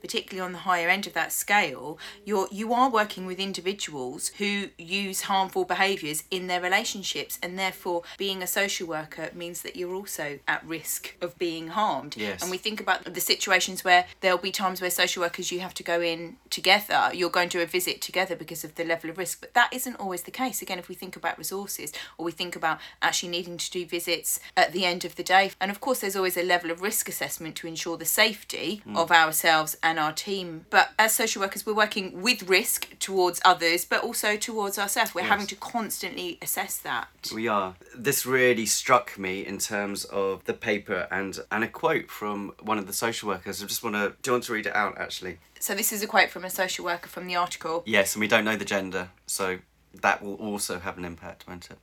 [0.00, 1.98] particularly on the higher end of that scale.
[2.24, 8.02] You're you are working with individuals who use harmful behaviours in their relationships, and therefore
[8.16, 12.16] being a social worker means that you're also at risk of being harmed.
[12.16, 12.42] Yes.
[12.42, 15.74] And we think about the situations where there'll be times where social workers you have
[15.74, 19.18] to go in together, you're going to a visit together because of the level of
[19.18, 20.62] risk, but that isn't always the case.
[20.62, 24.40] Again, if we think about resources or we think about actually needing to do visits
[24.56, 27.08] at the end of the day, and of course, there's always a level of risk
[27.08, 28.96] assessment to ensure the safety mm.
[28.96, 29.10] of
[29.48, 30.66] ourselves and our team.
[30.70, 35.14] But as social workers, we're working with risk towards others, but also towards ourselves.
[35.14, 37.08] We're having to constantly assess that.
[37.34, 37.74] We are.
[37.96, 42.78] This really struck me in terms of the paper and and a quote from one
[42.78, 43.62] of the social workers.
[43.62, 44.14] I just want to.
[44.22, 44.98] Do you want to read it out?
[44.98, 47.82] Actually, So, this is a quote from a social worker from the article.
[47.86, 48.14] yes.
[48.14, 49.58] And we don't know the gender, so
[49.94, 51.78] that will also have an impact, won't it?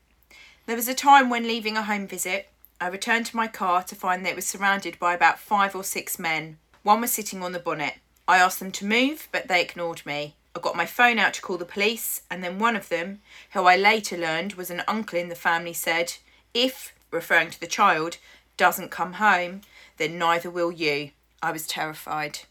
[0.68, 2.50] There was a time when leaving a home visit,
[2.82, 5.84] I returned to my car to find that it was surrounded by about five or
[5.84, 6.58] six men.
[6.86, 7.96] One was sitting on the bonnet.
[8.28, 10.36] I asked them to move, but they ignored me.
[10.56, 13.22] I got my phone out to call the police, and then one of them,
[13.54, 16.14] who I later learned was an uncle in the family, said,
[16.54, 18.18] If, referring to the child,
[18.56, 19.62] doesn't come home,
[19.98, 21.10] then neither will you.
[21.42, 22.42] I was terrified.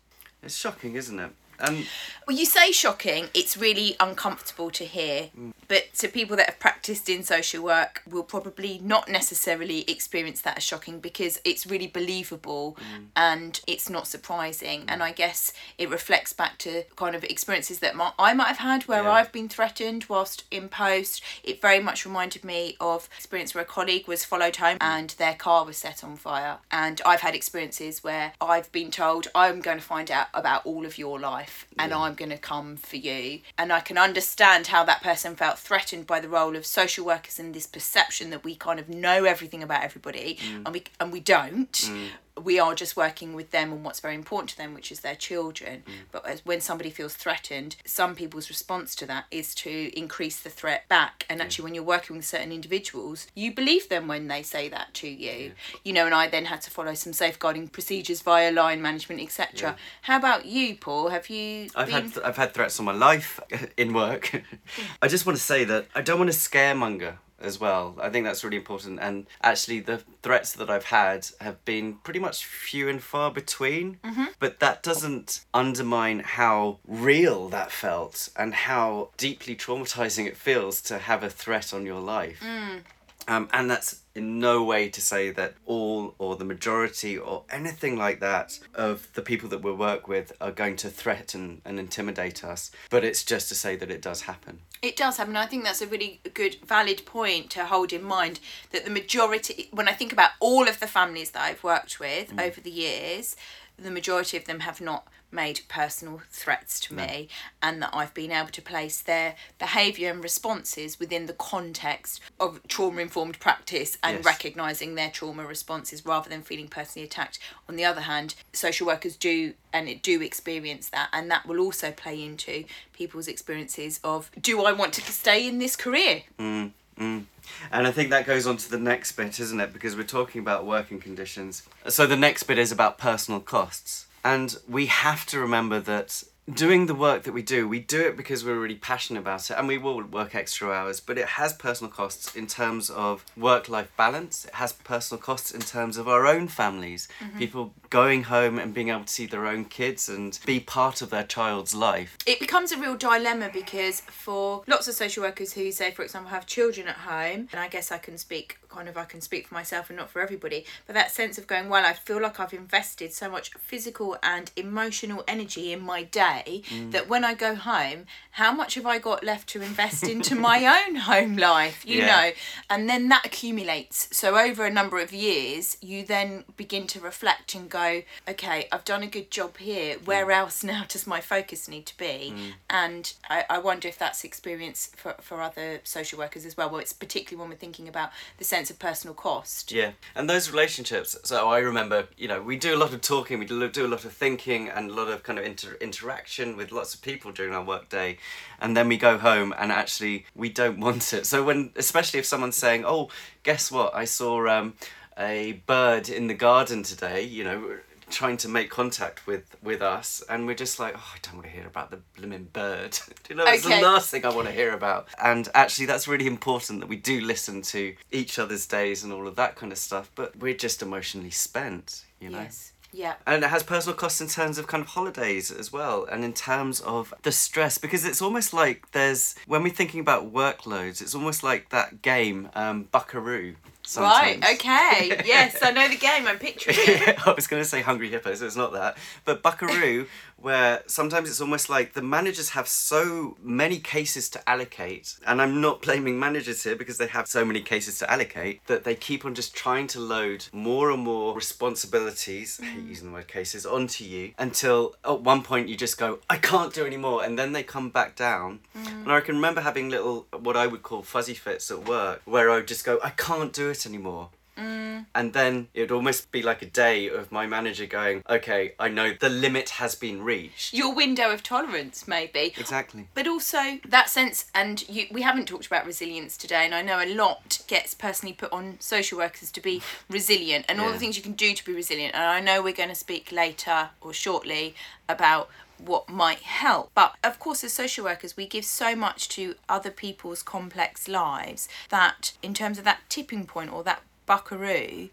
[0.43, 1.31] It's shocking, isn't it?
[1.59, 1.87] And
[2.27, 5.31] Well, you say shocking, it's really uncomfortable to hear.
[5.69, 10.59] But to people that have practiced in social work will probably not necessarily experience that
[10.59, 12.77] as shocking because it's really believable
[13.17, 14.85] and it's not surprising.
[14.89, 18.59] And I guess it reflects back to kind of experiences that my, I might have
[18.59, 19.13] had where Yeah.
[19.13, 21.23] I've been threatened whilst in post.
[21.43, 25.35] It very much reminded me of experience where a colleague was followed home and their
[25.35, 26.59] car was set on fire.
[26.71, 30.85] And I've had experiences where I've been told I'm going to find out about all
[30.87, 31.44] of your life
[31.79, 33.41] and I'm going to come for you.
[33.59, 37.39] And I can understand how that person felt threatened by the role of social workers
[37.39, 40.63] and this perception that we kind of know everything about everybody mm.
[40.65, 41.73] and we and we don't.
[41.73, 42.09] Mm.
[42.43, 45.15] We are just working with them on what's very important to them, which is their
[45.15, 45.85] children.
[45.87, 45.93] Mm.
[46.11, 50.51] But as, when somebody feels threatened, some people's response to that is to increase the
[50.51, 51.27] threat back.
[51.31, 54.95] And actually, when you're working with certain individuals, you believe them when they say that
[54.95, 55.53] to you.
[55.85, 59.77] You know, and I then had to follow some safeguarding procedures via line management, etc.
[60.03, 61.09] How about you, Paul?
[61.09, 62.11] Have you I've been?
[62.11, 63.41] had I've had threats on my life
[63.77, 64.43] in work.
[65.03, 67.97] I just want to say that I don't want to scaremonger as well.
[68.01, 68.99] I think that's really important.
[69.01, 73.99] And actually, the threats that I've had have been pretty much few and far between.
[74.05, 74.25] Mm-hmm.
[74.39, 80.99] But that doesn't undermine how real that felt and how deeply traumatizing it feels to
[80.99, 82.41] have a threat on your life.
[82.45, 82.81] Mm.
[83.27, 87.97] Um, and that's in no way to say that all or the majority or anything
[87.97, 92.45] like that of the people that we work with are going to threaten and intimidate
[92.45, 92.71] us.
[92.91, 94.61] But it's just to say that it does happen.
[94.83, 95.37] It does happen.
[95.37, 99.69] I think that's a really good, valid point to hold in mind that the majority,
[99.73, 103.37] when I think about all of the families that I've worked with over the years,
[103.79, 107.29] the majority of them have not made personal threats to me,
[107.63, 112.61] and that I've been able to place their behaviour and responses within the context of
[112.69, 114.25] trauma informed practice and Yes.
[114.25, 117.39] recognising their trauma responses rather than feeling personally attacked.
[117.69, 121.59] On the other hand, social workers do and it do experience that, and that will
[121.59, 126.23] also play into people's experiences of do I want to stay in this career?
[126.39, 127.25] Mm, mm.
[127.73, 129.73] And I think that goes on to the next bit, isn't it?
[129.73, 131.65] Because we're talking about working conditions.
[131.89, 134.07] So the next bit is about personal costs.
[134.25, 138.17] And we have to remember that doing the work that we do, we do it
[138.17, 141.53] because we're really passionate about it and we will work extra hours, but it has
[141.53, 144.45] personal costs in terms of work life balance.
[144.45, 147.09] It has personal costs in terms of our own families.
[147.21, 147.39] Mm-hmm.
[147.39, 151.11] People going home and being able to see their own kids and be part of
[151.11, 152.19] their child's life.
[152.27, 156.31] it becomes a real dilemma because for lots of social workers who say for example
[156.31, 159.47] have children at home and i guess i can speak kind of i can speak
[159.47, 162.41] for myself and not for everybody but that sense of going well i feel like
[162.41, 166.93] i've invested so much physical and emotional energy in my day Mm.
[166.93, 170.59] that when i go home how much have i got left to invest into my
[170.87, 171.85] own home life?
[171.87, 172.07] You Yeah.
[172.07, 172.31] know?
[172.69, 174.09] And then that accumulates.
[174.17, 178.85] So over a number of years you then begin to reflect and go okay i've
[178.85, 179.97] done a good job here.
[179.97, 180.07] Mm.
[180.07, 182.35] Where else now does my focus need to be?
[182.37, 182.53] Mm.
[182.71, 186.79] And I, I wonder if that's experience for, for other social workers as well well
[186.81, 189.71] it's particularly when we're thinking about the sense of personal cost.
[189.71, 191.17] Yeah, and those relationships.
[191.25, 193.93] So I remember, you know, we do a lot of talking, we do do a
[193.95, 196.24] lot of thinking, and a lot of kind of inter- interaction
[196.57, 198.19] with lots of people during our work day,
[198.61, 201.27] and then we go home and actually we don't want it.
[201.27, 203.11] So when, especially if someone's saying, "Oh,
[203.43, 203.95] guess what?
[203.95, 204.75] I saw um,
[205.19, 207.77] a bird in the garden today," you know.
[208.11, 211.47] Trying to make contact with with us, and we're just like, oh, I don't want
[211.47, 212.93] to hear about the blooming bird.
[213.25, 213.81] Do you know, that's Okay.
[213.81, 215.09] the last thing I want to hear about.
[215.21, 219.27] And actually, that's really important that we do listen to each other's days and all
[219.27, 220.11] of that kind of stuff.
[220.15, 222.41] But we're just emotionally spent, you know.
[222.43, 226.05] yes yeah And it has personal costs in terms of kind of holidays as well,
[226.11, 230.33] and in terms of the stress, because it's almost like there's when we're thinking about
[230.33, 233.57] workloads, it's almost like that game, um, Buckaroo.
[234.01, 237.83] right okay yes i know the game i'm picturing it I was going to say
[237.83, 238.97] Hungry Hippos, it's not that.
[239.27, 240.07] But Buckaroo,
[240.45, 245.63] where sometimes it's almost like the managers have so many cases to allocate, and I'm
[245.63, 249.25] not blaming managers here because they have so many cases to allocate, that they keep
[249.25, 252.89] on just trying to load more and more responsibilities, I hate mm.
[252.91, 256.75] using the word cases, onto you until at one point you just go, I can't
[256.75, 258.61] do any more, and then they come back down.
[258.77, 259.05] Mm.
[259.05, 262.51] And I can remember having little, what I would call fuzzy fits at work, where
[262.51, 264.29] I would just go, I can't do it anymore.
[264.57, 265.07] Mm.
[265.15, 268.89] And then it would almost be like a day of my manager going, okay, I
[268.89, 270.73] know the limit has been reached.
[270.75, 273.09] your window of tolerance maybe Exactly.
[273.15, 277.03] but also that sense and you we haven't talked about resilience today and i know
[277.03, 281.17] a lot gets personally put on social workers to be resilient and all the things
[281.17, 284.13] you can do to be resilient and i know we're going to speak later or
[284.13, 284.75] shortly
[285.09, 289.55] about what might help but of course as social workers we give so much to
[289.69, 295.09] other people's complex lives that in terms of that tipping point or that buckaroo,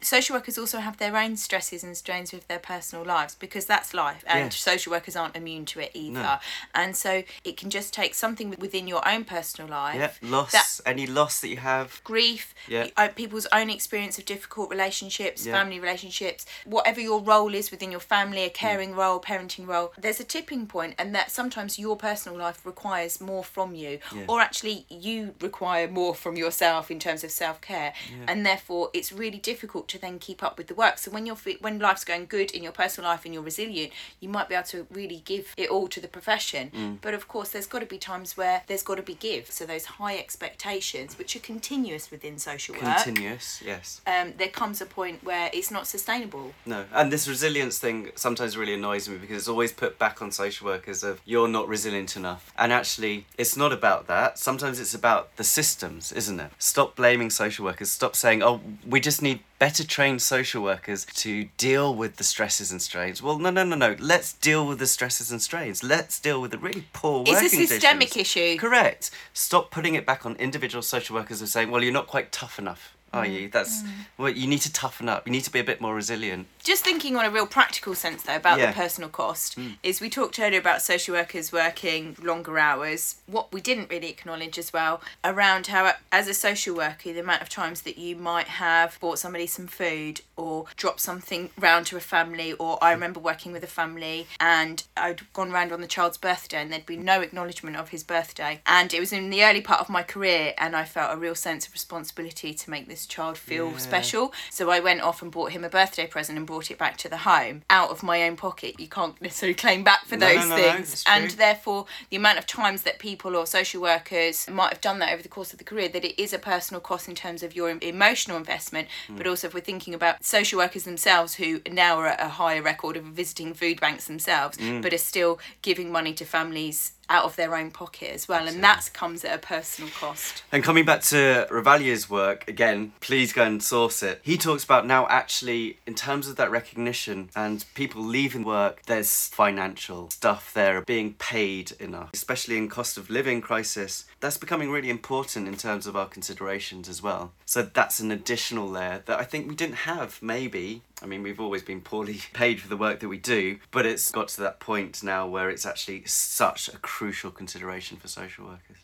[0.00, 3.94] social workers also have their own stresses and strains with their personal lives because that's
[3.94, 4.56] life, and Yes.
[4.56, 6.20] social workers aren't immune to it either.
[6.22, 6.38] No.
[6.74, 9.96] And so it can just take something within your own personal life.
[9.96, 12.00] Yeah, loss, That any loss that you have.
[12.04, 12.88] grief, Yeah.
[12.96, 15.52] uh, people's own experience of difficult relationships, Yeah.
[15.52, 18.46] family relationships, whatever your role is within your family, Mm.
[18.46, 22.64] a caring role, parenting role, there's a tipping point, and that sometimes your personal life
[22.64, 24.24] requires more from you, Yeah.
[24.28, 27.92] or actually you require more from yourself in terms of self care,
[28.26, 30.98] and therefore it's really difficult to then keep up with the work.
[30.98, 34.28] So when you're when life's going good in your personal life and you're resilient, you
[34.28, 36.70] might be able to really give it all to the profession.
[36.74, 36.98] Mm.
[37.00, 39.50] But of course, there's got to be times where there's got to be give.
[39.50, 44.00] So those high expectations, which are continuous within social work, Continuous, yes.
[44.06, 46.52] um, there comes a point where it's not sustainable.
[46.64, 50.30] No, and this resilience thing sometimes really annoys me because it's always put back on
[50.30, 52.52] social workers of you're not resilient enough.
[52.56, 54.38] And actually, it's not about that.
[54.38, 56.50] Sometimes it's about the systems, isn't it?
[56.58, 57.90] Stop blaming social workers.
[57.90, 62.70] Stop saying, "Oh, we just need better trained social workers to deal with the stresses
[62.70, 63.96] and strains." Well, no, no, no, no.
[63.98, 65.82] Let's deal with the stresses and strains.
[65.82, 68.36] Let's deal with the really poor It's a systemic conditions.
[68.36, 68.58] issue.
[68.58, 69.10] Correct.
[69.32, 72.58] Stop putting it back on individual social workers and saying, "Well, you're not quite tough
[72.58, 73.32] enough." Are Mm.
[73.32, 73.48] you?
[73.48, 73.88] That's mm.
[74.16, 74.30] well.
[74.30, 75.26] You need to toughen up.
[75.26, 76.46] You need to be a bit more resilient.
[76.62, 78.66] Just thinking on a real practical sense, though, about Yeah.
[78.66, 79.76] the personal cost, mm.
[79.82, 83.16] is we talked earlier about social workers working longer hours.
[83.26, 87.42] What we didn't really acknowledge as well around how, as a social worker, the amount
[87.42, 91.96] of times that you might have bought somebody some food or dropped something round to
[91.96, 92.94] a family, or I hmm.
[93.00, 96.86] remember working with a family and I'd gone round on the child's birthday and there'd
[96.86, 98.60] be no acknowledgement of his birthday.
[98.66, 101.34] And it was in the early part of my career, and I felt a real
[101.34, 103.78] sense of responsibility to make this child feel Yeah.
[103.78, 104.32] special.
[104.50, 107.08] So I went off and bought him a birthday present and brought it back to
[107.08, 108.78] the home out of my own pocket.
[108.78, 111.04] You can't necessarily claim back for No, those no, no, things.
[111.06, 115.12] and therefore, the amount of times that people or social workers might have done that
[115.12, 117.54] over the course of the career, that it is a personal cost in terms of
[117.56, 119.16] your emotional investment, Hmm.
[119.16, 122.62] but also if we're thinking about social workers themselves who now are at a higher
[122.62, 124.80] record of visiting food banks themselves, Hmm.
[124.80, 128.46] but are still giving money to families out of their own pocket as well.
[128.46, 130.42] And that comes at a personal cost.
[130.52, 134.20] And coming back to Ravalier's work, again, please go and source it.
[134.22, 139.28] He talks about now actually, in terms of that recognition and people leaving work, there's
[139.28, 144.04] financial stuff there being paid enough, especially in cost of living crisis.
[144.20, 147.32] That's becoming really important in terms of our considerations as well.
[147.46, 150.82] So that's an additional layer that I think we didn't have, maybe.
[151.02, 154.10] I mean, we've always been poorly paid for the work that we do, but it's
[154.10, 158.78] got to that point now where it's actually such a crucial consideration for social workers.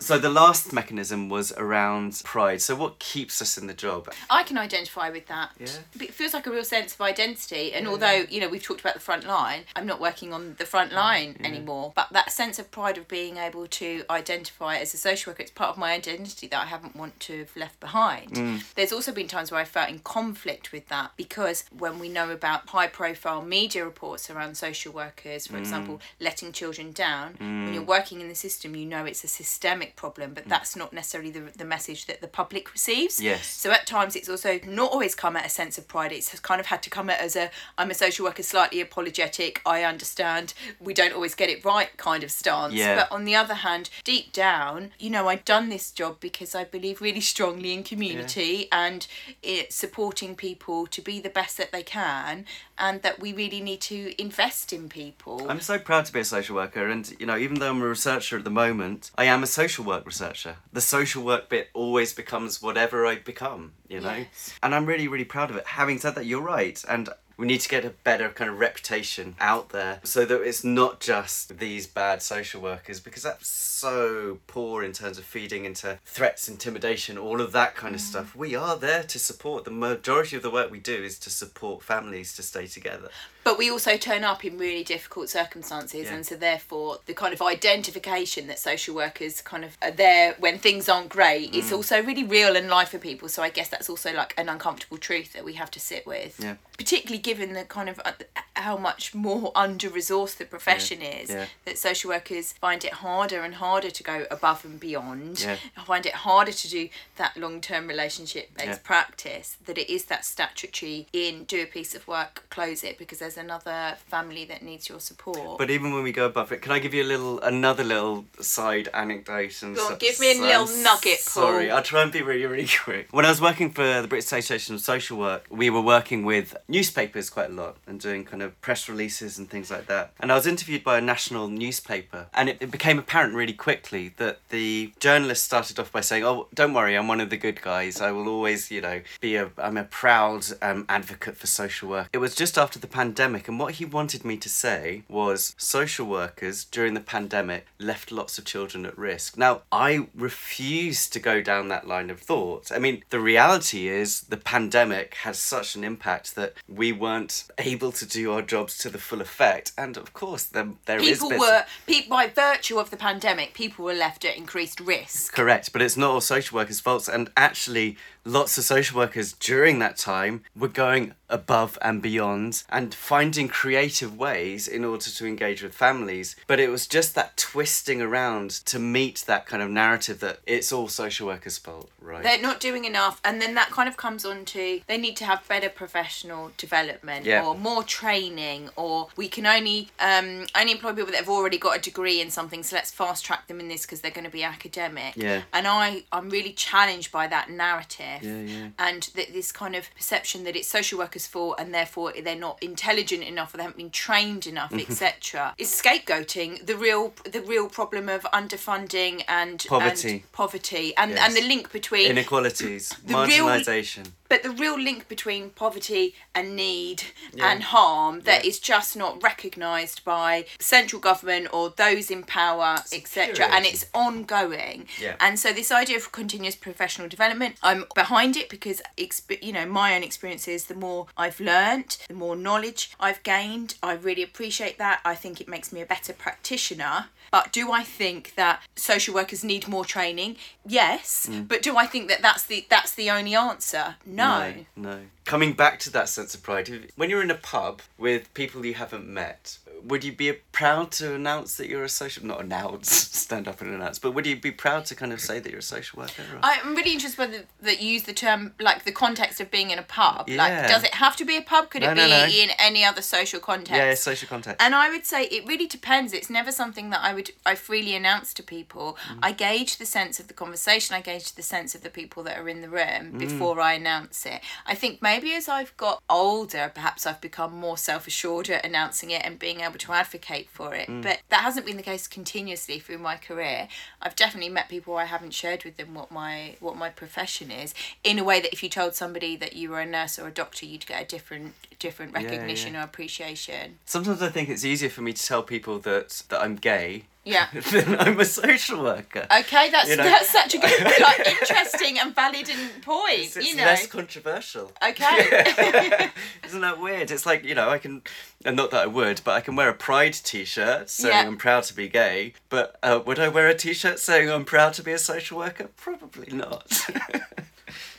[0.00, 2.62] So the last mechanism was around pride.
[2.62, 4.12] So what keeps us in the job?
[4.30, 5.50] I can identify with that.
[5.58, 5.66] Yeah.
[6.00, 7.72] It feels like a real sense of identity.
[7.72, 10.66] And although, you know, we've talked about the front line, I'm not working on the
[10.66, 11.92] front line anymore.
[11.96, 15.50] But that sense of pride of being able to identify as a social worker, it's
[15.50, 18.34] part of my identity that I haven't want to have left behind.
[18.34, 18.74] Mm.
[18.74, 22.30] There's also been times where I felt in conflict with that because when we know
[22.30, 25.60] about high profile media reports around social workers, for mm.
[25.60, 27.74] example, letting children down, when mm.
[27.74, 30.48] you're working in the system, you know it's a systemic problem, but mm.
[30.48, 33.20] that's not necessarily the, the message that the public receives.
[33.20, 33.46] Yes.
[33.46, 36.12] So at times it's also not always come at a sense of pride.
[36.12, 39.60] It's kind of had to come at as a I'm a social worker, slightly apologetic.
[39.64, 42.74] I understand we don't always get it right kind of stance.
[42.74, 42.96] Yeah.
[42.96, 46.64] But on the other hand, deep down, you know, I've done this job because I
[46.64, 49.06] believe really strongly in community and
[49.42, 52.44] it supporting people to be the best that they can,
[52.78, 55.46] and that we really need to invest in people.
[55.48, 57.88] I'm so proud to be a social worker, and you know, even though I'm a
[57.88, 60.56] researcher at the moment, I am a social work researcher.
[60.72, 64.14] The social work bit always becomes whatever I become, you know?
[64.14, 64.54] Yes.
[64.62, 65.66] And I'm really, really proud of it.
[65.66, 66.82] Having said that, you're right.
[66.88, 70.64] And we need to get a better kind of reputation out there so that it's
[70.64, 76.00] not just these bad social workers because that's so poor in terms of feeding into
[76.04, 78.04] threats, intimidation, all of that kind of mm.
[78.04, 78.34] stuff.
[78.34, 79.64] We are there to support.
[79.64, 83.08] The majority of the work we do is to support families to stay together.
[83.48, 86.16] But we also turn up in really difficult circumstances, Yeah.
[86.16, 90.58] and so therefore the kind of identification that social workers kind of are there when
[90.58, 91.58] things aren't great Mm.
[91.60, 93.26] is also really real in life for people.
[93.30, 96.34] So I guess that's also like an uncomfortable truth that we have to sit with.
[96.38, 96.56] Yeah.
[96.76, 98.12] Particularly given the kind of uh,
[98.54, 101.46] how much more under resourced the profession is, Yeah.
[101.64, 105.40] that social workers find it harder and harder to go above and beyond.
[105.40, 105.56] Yeah.
[105.74, 108.92] I find it harder to do that long term relationship based Yeah.
[108.92, 113.20] practice, that it is that statutory in do a piece of work, close it because
[113.20, 115.58] there's another family that needs your support.
[115.58, 118.26] But even when we go above it, can I give you a little, another little
[118.40, 119.62] side anecdote?
[119.62, 122.46] And Go on, give me a little I'm nugget, Sorry, I'll try and be really,
[122.46, 123.08] really quick.
[123.12, 126.56] When I was working for the British Association of Social Work, we were working with
[126.66, 130.12] newspapers quite a lot and doing kind of of press releases and things like that.
[130.18, 134.12] And I was interviewed by a national newspaper, and it, it became apparent really quickly
[134.16, 137.62] that the journalist started off by saying, "Oh, don't worry, I'm one of the good
[137.62, 138.00] guys.
[138.00, 142.08] I will always, you know, be a I'm a proud um, advocate for social work."
[142.12, 146.06] It was just after the pandemic, and what he wanted me to say was social
[146.06, 149.36] workers during the pandemic left lots of children at risk.
[149.36, 152.72] Now, I refuse to go down that line of thought.
[152.72, 157.92] I mean, the reality is the pandemic has such an impact that we weren't able
[157.92, 161.30] to do our jobs to the full effect, and of course, there there is people
[161.30, 161.64] bits- were
[162.08, 166.10] by virtue of the pandemic people were left at increased risk Correct, but it's not
[166.10, 167.08] all social workers' faults.
[167.08, 167.96] And actually,
[168.28, 174.16] lots of social workers during that time were going above and beyond and finding creative
[174.16, 176.34] ways in order to engage with families.
[176.46, 180.72] But it was just that twisting around to meet that kind of narrative that it's
[180.72, 182.22] all social workers' fault, right?
[182.22, 185.24] they're not doing enough and then that kind of comes on to they need to
[185.24, 187.44] have better professional development Yeah.
[187.44, 191.76] or more training or we can only um only employ people that have already got
[191.76, 194.30] a degree in something so let's fast track them in this because they're going to
[194.30, 195.42] be academic Yeah.
[195.52, 198.68] and i i'm really challenged by that narrative Yeah, yeah.
[198.78, 202.62] and th- this kind of perception that it's social workers fault and therefore they're not
[202.62, 204.90] intelligent enough or they haven't been trained enough mm-hmm.
[204.90, 210.10] etc is scapegoating the real the real problem of underfunding and Poverty.
[210.10, 211.20] and poverty and Yes.
[211.26, 214.12] and the link between Inequalities, The real- marginalisation.
[214.28, 217.02] But the real link between poverty and need
[217.32, 217.50] Yeah.
[217.50, 218.50] and harm that Yeah.
[218.50, 223.46] is just not recognised by central government or those in power, etc.
[223.50, 224.88] And it's ongoing.
[225.00, 225.16] Yeah.
[225.20, 229.66] And so this idea of continuous professional development, I'm behind it because exp- you know
[229.66, 230.64] my own experiences.
[230.64, 233.74] The more I've learnt, the more knowledge I've gained.
[233.82, 235.00] I really appreciate that.
[235.04, 237.08] I think it makes me a better practitioner.
[237.30, 240.36] But do I think that social workers need more training?
[240.66, 241.26] Yes.
[241.30, 241.46] Mm.
[241.46, 243.96] But do I think that that's the that's the only answer?
[244.06, 244.17] No.
[244.18, 245.00] No, no.
[245.24, 248.74] Coming back to that sense of pride, when you're in a pub with people you
[248.74, 252.24] haven't met, would you be proud to announce that you're a social?
[252.26, 255.38] Not announce, stand up and announce, but would you be proud to kind of say
[255.38, 256.22] that you're a social worker?
[256.34, 256.40] Or?
[256.42, 259.78] I'm really interested whether that you use the term like the context of being in
[259.78, 260.28] a pub.
[260.28, 261.70] Like, does it have to be a pub?
[261.70, 262.24] Could No, it be no.
[262.26, 263.72] in any other social context?
[263.72, 264.60] yeah, social contact.
[264.62, 266.12] And I would say it really depends.
[266.12, 268.96] It's never something that I would I freely announce to people.
[269.08, 269.18] Mm.
[269.22, 270.94] I gauge the sense of the conversation.
[270.94, 273.18] I gauge the sense of the people that are in the room Mm.
[273.18, 274.40] before I announce it.
[274.66, 279.10] I think maybe as I've got older, perhaps I've become more self assured at announcing
[279.10, 280.88] it and being able to advocate for it.
[280.88, 281.02] Mm.
[281.02, 283.68] But that hasn't been the case continuously through my career.
[284.00, 287.74] I've definitely met people I haven't shared with them what my what my profession is
[288.02, 290.32] in a way that if you told somebody that you were a nurse or a
[290.32, 292.80] doctor, you'd get a different different Yeah, recognition yeah.
[292.80, 293.78] or appreciation.
[293.84, 297.48] Sometimes I think it's easier for me to tell people that that I'm gay Yeah.
[297.72, 299.26] than I'm a social worker.
[299.30, 300.02] Okay, that's You know?
[300.02, 303.18] that's such a good, like, interesting and valid and point.
[303.18, 303.64] It's, it's you know.
[303.64, 304.72] less controversial.
[304.82, 306.10] Okay.
[306.44, 307.10] Isn't that weird?
[307.10, 308.00] It's like, you know, I can,
[308.46, 311.26] and not that I would, but I can wear a pride t shirt saying Yeah.
[311.26, 314.46] I'm proud to be gay, but uh, would I wear a t shirt saying I'm
[314.46, 315.68] proud to be a social worker?
[315.76, 316.72] Probably not.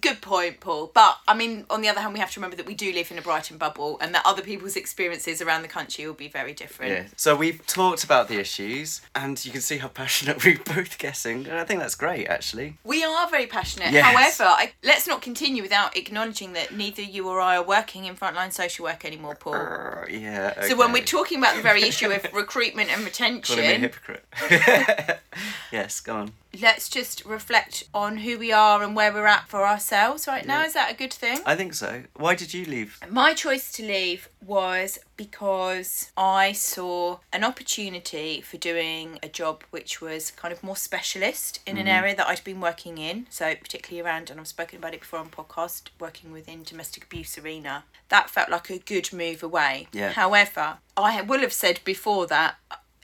[0.02, 0.91] Good point, Paul.
[0.93, 3.12] But I mean, on the other hand, we have to remember that we do live
[3.12, 6.54] in a Brighton bubble, and that other people's experiences around the country will be very
[6.54, 6.91] different.
[6.91, 7.06] yeah.
[7.16, 11.47] So we've talked about the issues, and you can see how passionate we're both getting,
[11.47, 12.78] and I think that's great, actually.
[12.84, 13.91] We are very passionate.
[13.91, 14.06] Yes.
[14.06, 18.16] However, I, let's not continue without acknowledging that neither you or I are working in
[18.16, 19.56] frontline social work anymore, Paul.
[19.56, 20.62] Uh, yeah.
[20.68, 23.82] So when we're talking about the very issue of recruitment and Calling me a retention,
[23.82, 25.20] hypocrite.
[25.72, 26.32] yes, go on.
[26.60, 30.62] Let's just reflect on who we are and where we're at for ourselves right now.
[30.62, 30.68] Yeah.
[30.68, 31.39] Is that a good thing?
[31.45, 32.04] I think so.
[32.16, 33.00] Why did you leave?
[33.10, 40.02] My choice to leave was because I saw an opportunity for doing a job which
[40.02, 42.04] was kind of more specialist in an mm-hmm.
[42.04, 43.28] area that I'd been working in.
[43.30, 47.38] So, particularly around, and I've spoken about it before on podcast, working within domestic abuse
[47.38, 47.84] arena.
[48.10, 49.88] That felt like a good move away.
[49.91, 50.14] Yeah.
[50.14, 52.56] However, I will have said before that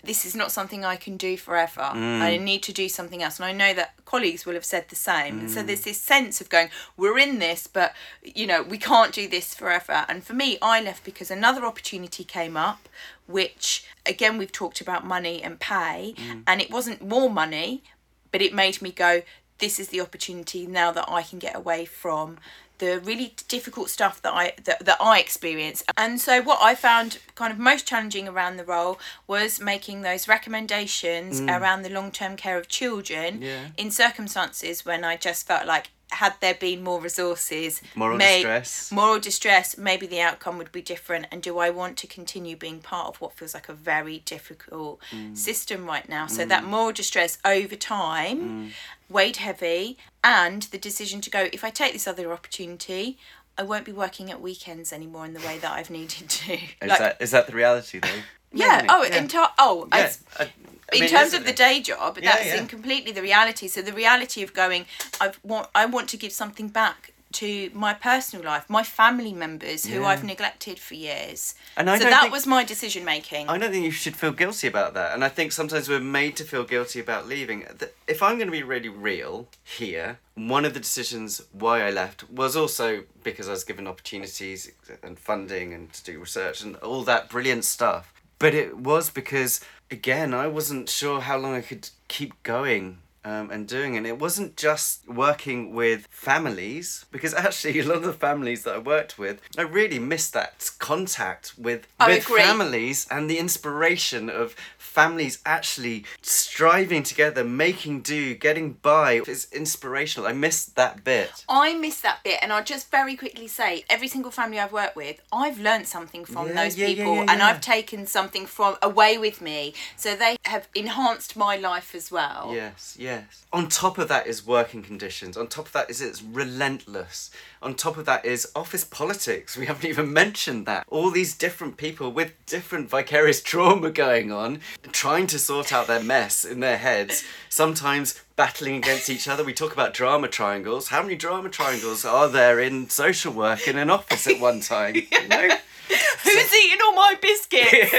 [0.04, 1.82] this is not something I can do forever.
[1.82, 2.22] Mm.
[2.22, 3.40] I need to do something else.
[3.40, 5.40] And I know that colleagues will have said the same.
[5.40, 5.68] And so mm.
[5.68, 7.94] there's this sense of going, we're in this, but
[8.24, 10.06] you know, we can't do this forever.
[10.08, 12.88] And for me, I left because another opportunity came up,
[13.26, 16.44] which again we've talked about money and pay, mm.
[16.46, 17.84] and it wasn't more money,
[18.32, 19.24] but it made me go,
[19.60, 22.38] this is the opportunity now that I can get away from
[22.80, 25.84] the really difficult stuff that I that, that I experienced.
[25.98, 30.28] And so what I found kind of most challenging around the role was making those
[30.28, 31.60] recommendations mm.
[31.60, 33.68] around the long-term care of children Yeah.
[33.78, 38.92] in circumstances when I just felt like had there been more resources Moral distress.
[38.92, 42.80] moral distress maybe the outcome would be different and do i want to continue being
[42.80, 45.36] part of what feels like a very difficult Mm.
[45.38, 48.72] system right now so that moral distress over time Mm.
[49.10, 53.18] weighed heavy and the decision to go if i take this other opportunity
[53.58, 56.54] I won't be working at weekends anymore in the way that I've needed to.
[56.54, 58.10] Is Like, that is that the reality though?
[58.52, 58.86] yeah.
[58.90, 59.16] Oh, yeah.
[59.18, 60.50] in ter- oh, Yeah, I-
[60.92, 63.68] I in mean, terms of the day job, Yeah, that's completely the reality.
[63.68, 64.86] So the reality of going,
[65.20, 69.86] I want, I want to give something back to my personal life, my family members
[69.86, 70.08] who Yeah.
[70.08, 71.54] I've neglected for years.
[71.76, 73.50] And I so that think- was my decision making.
[73.50, 75.14] I don't think you should feel guilty about that.
[75.14, 77.66] And I think sometimes we're made to feel guilty about leaving.
[78.08, 82.30] If I'm going to be really real here, one of the decisions why I left
[82.30, 84.72] was also because I was given opportunities
[85.04, 88.14] and funding and to do research and all that brilliant stuff.
[88.40, 93.00] But it was because, again, I wasn't sure how long I could keep going.
[93.26, 98.04] Um, and doing and it wasn't just working with families because actually a lot of
[98.04, 102.42] the families that I worked with I really missed that contact with I with agree.
[102.44, 104.56] families and the inspiration of
[104.96, 110.26] families actually striving together, making do, getting by is inspirational.
[110.28, 111.44] I missed that bit.
[111.50, 114.96] I miss that bit, and I'll just very quickly say every single family I've worked
[114.96, 117.46] with, I've learned something from Yeah, those yeah, people, yeah, and.
[117.46, 119.74] I've taken something from away with me.
[119.98, 122.52] So they have enhanced my life as well.
[122.54, 123.46] Yes, yes.
[123.54, 125.38] On top of that is working conditions.
[125.38, 127.30] On top of that is it's relentless.
[127.62, 129.56] On top of that is office politics.
[129.58, 130.86] We haven't even mentioned that.
[130.90, 134.60] All these different people with different vicarious trauma going on,
[134.92, 139.44] trying to sort out their mess in their heads, sometimes battling against each other.
[139.44, 140.90] We talk about drama triangles.
[140.90, 144.96] How many drama triangles are there in social work in an office at one time?
[144.96, 145.50] You know?
[146.24, 147.96] Who's eating all my biscuits?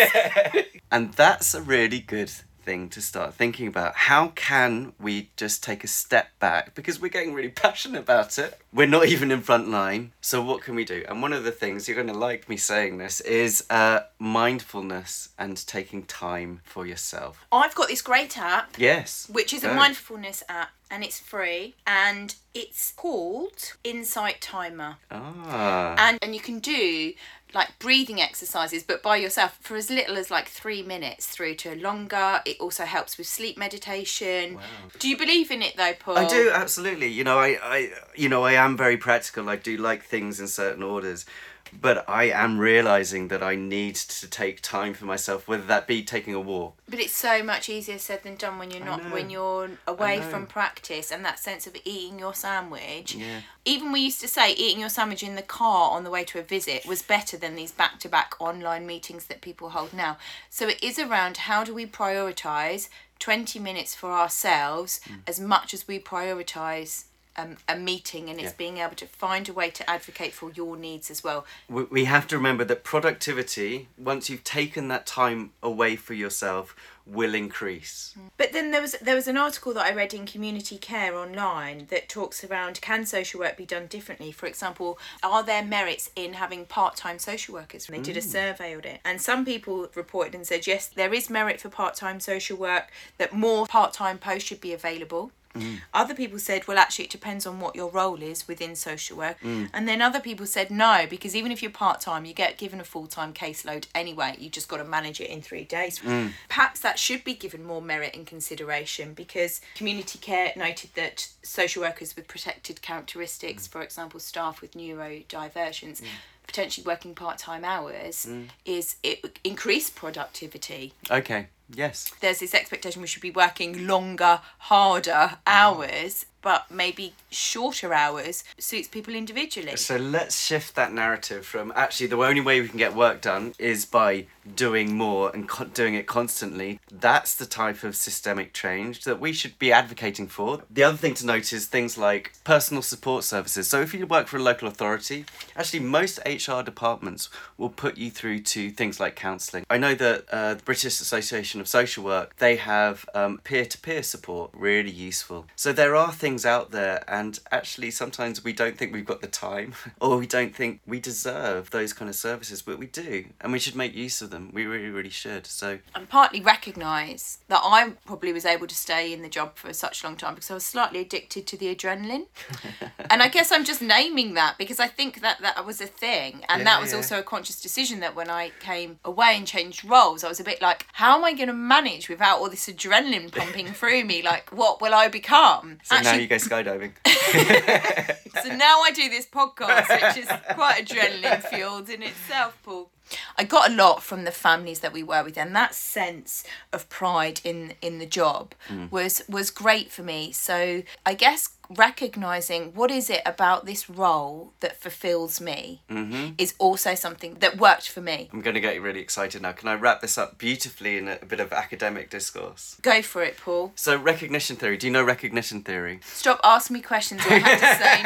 [0.90, 2.32] And that's a really good
[2.66, 3.94] thing to start thinking about.
[3.94, 6.74] How can we just take a step back?
[6.74, 8.60] Because we're getting really passionate about it.
[8.72, 10.12] We're not even in front line.
[10.20, 11.04] So, what can we do?
[11.08, 15.30] And one of the things, you're going to like me saying this, is uh, mindfulness
[15.38, 17.46] and taking time for yourself.
[17.50, 19.28] I've got this great app, Yes.
[19.32, 24.96] which is a mindfulness app, and it's free, and it's called Insight Timer.
[25.10, 25.94] Ah.
[25.98, 27.12] and and you can do
[27.54, 31.74] like breathing exercises but by yourself for as little as like three minutes through to
[31.76, 32.40] longer.
[32.44, 34.58] It also helps with sleep meditation.
[34.98, 36.18] Do you believe in it though paul?
[36.18, 37.08] I do absolutely.
[37.08, 39.48] You know, I, I, you know, I am very practical.
[39.48, 41.24] I do like things in certain orders,
[41.72, 46.02] but I am realizing that I need to take time for myself, whether that be
[46.02, 46.76] taking a walk.
[46.88, 50.46] but it's so much easier said than done when you're not when you're away from
[50.46, 53.40] practice and that sense of eating your sandwich Yeah.
[53.64, 56.38] even we used to say eating your sandwich in the car on the way to
[56.38, 60.16] a visit was better than these back-to-back online meetings that people hold now
[60.50, 62.88] so it is around how do we prioritize
[63.18, 65.20] 20 minutes for ourselves Mm.
[65.26, 67.04] as much as we prioritize
[67.38, 68.56] um, a meeting and it's Yeah.
[68.56, 72.04] being able to find a way to advocate for your needs as well we, we
[72.04, 76.74] have to remember that productivity once you've taken that time away for yourself
[77.06, 80.76] will increase But then there was there was an article that I read in Community
[80.76, 84.32] Care online that talks around can social work be done differently?
[84.32, 87.86] For example, are there merits in having part time social workers?
[87.86, 91.30] They did a survey on it, and some people reported and said yes, there is
[91.30, 92.90] merit for part time social work.
[93.18, 95.30] That more part time posts should be available.
[95.56, 95.80] Mm.
[95.94, 99.40] Other people said, well, actually, it depends on what your role is within social work.
[99.40, 99.70] Mm.
[99.72, 102.80] And then other people said no, because even if you're part time, you get given
[102.80, 104.36] a full time caseload anyway.
[104.38, 105.98] You just got to manage it in three days.
[106.00, 106.32] Mm.
[106.48, 111.82] Perhaps that should be given more merit and consideration because community care noted that social
[111.82, 116.02] workers with protected characteristics, for example, staff with neurodivergence,
[116.46, 118.28] potentially working part time hours,
[118.64, 120.92] is it increased productivity.
[121.10, 122.12] Okay yes.
[122.20, 128.86] There's this expectation we should be working longer, harder hours, but maybe shorter hours suits
[128.86, 129.74] people individually.
[129.74, 133.52] so let's shift that narrative from actually the only way we can get work done
[133.58, 136.78] is by doing more and doing it constantly.
[136.88, 140.62] That's the type of systemic change that we should be advocating for.
[140.70, 143.66] The other thing to note is things like personal support services.
[143.66, 145.24] So if you work for a local authority
[145.56, 149.64] actually most hr departments will put you through to things like counselling.
[149.68, 154.50] I know that uh, the british association of social work they have um, peer-to-peer support
[154.52, 159.04] really useful so there are things out there and actually sometimes we don't think we've
[159.04, 162.86] got the time or we don't think we deserve those kind of services but we
[162.86, 166.40] do and we should make use of them we really really should so and partly
[166.40, 170.16] recognise that I probably was able to stay in the job for such a long
[170.16, 172.26] time because I was slightly addicted to the adrenaline.
[173.10, 176.44] and I guess I'm just naming that because I think that that was a thing.
[176.48, 176.98] And Yeah, that was yeah.
[176.98, 180.44] also a conscious decision that when I came away and changed roles, I was a
[180.44, 184.22] bit like, how am I going to manage without all this adrenaline pumping through me?
[184.22, 185.78] Like, what will I become?
[185.82, 186.92] so now you go skydiving
[188.42, 192.90] so now I do this podcast, which is quite adrenaline fueled in itself, Paul.
[193.36, 196.88] I got a lot from the families that we were with, and that sense of
[196.88, 198.90] pride in in the job mm.
[198.90, 200.32] was was great for me.
[200.32, 206.32] So I guess recognizing what is it about this role that fulfills me mm-hmm.
[206.38, 208.28] is also something that worked for me.
[208.32, 209.52] I'm going to get you really excited now.
[209.52, 212.76] Can I wrap this up beautifully in a, a bit of academic discourse?
[212.82, 213.72] Go for it, Paul.
[213.74, 214.76] So, recognition theory.
[214.76, 216.00] Do you know recognition theory?
[216.04, 217.22] Stop asking me questions.
[217.24, 218.02] I have to say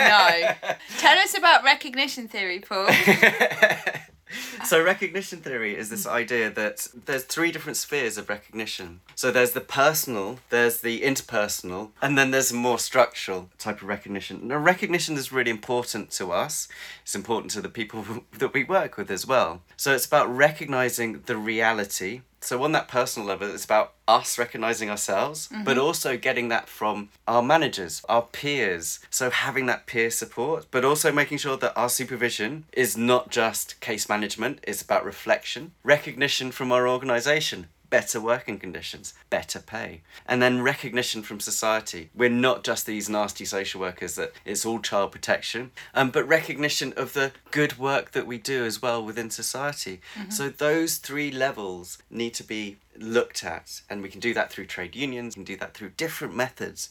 [0.68, 0.76] no.
[0.98, 2.88] Tell us about recognition theory, Paul.
[4.64, 9.00] So recognition theory is this idea that there's three different spheres of recognition.
[9.14, 13.88] So there's the personal, there's the interpersonal, and then there's a more structural type of
[13.88, 14.48] recognition.
[14.48, 16.68] Now recognition is really important to us.
[17.02, 18.04] It's important to the people
[18.38, 19.62] that we work with as well.
[19.76, 22.22] So it's about recognizing the reality.
[22.40, 25.80] So on that personal level, it's about us recognizing ourselves, but mm-hmm.
[25.80, 28.98] also getting that from our managers, our peers.
[29.10, 33.78] So having that peer support, but also making sure that our supervision is not just
[33.80, 40.40] case management, it's about reflection, recognition from our organization, better working conditions, better pay, and
[40.40, 42.08] then recognition from society.
[42.14, 46.94] We're not just these nasty social workers that it's all child protection, um, but recognition
[46.96, 50.00] of the good work that we do as well within society.
[50.28, 54.66] So those three levels need to be looked at, and we can do that through
[54.66, 56.90] trade unions, and do that through different methods.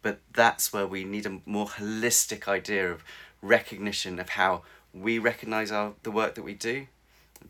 [0.00, 3.04] But that's where we need a more holistic idea of
[3.42, 4.62] recognition of how
[4.94, 6.86] we recognize our the work that we do,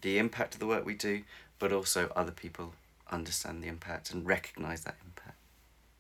[0.01, 1.23] the impact of the work we do,
[1.59, 2.73] but also other people
[3.11, 5.28] understand the impact and recognize that impact.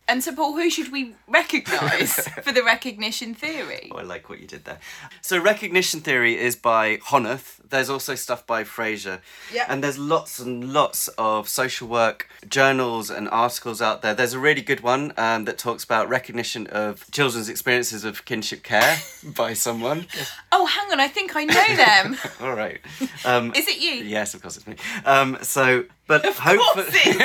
[0.09, 3.91] And so, Paul, who should we recognise for the recognition theory?
[3.93, 4.79] Oh, I like what you did there.
[5.21, 7.61] So recognition theory is by Honneth.
[7.69, 9.21] There's also stuff by Fraser.
[9.53, 9.67] Yeah.
[9.69, 14.15] And there's lots and lots of social work journals and articles out there.
[14.15, 18.63] There's a really good one um, that talks about recognition of children's experiences of kinship
[18.63, 18.97] care
[19.37, 20.07] by someone.
[20.51, 22.17] Oh, hang on, I think I know them.
[22.41, 22.81] All right.
[23.27, 24.05] Um, Is it you?
[24.05, 24.77] Yes, of course it's me.
[25.05, 27.25] Um, so, but hopefully, course it's me.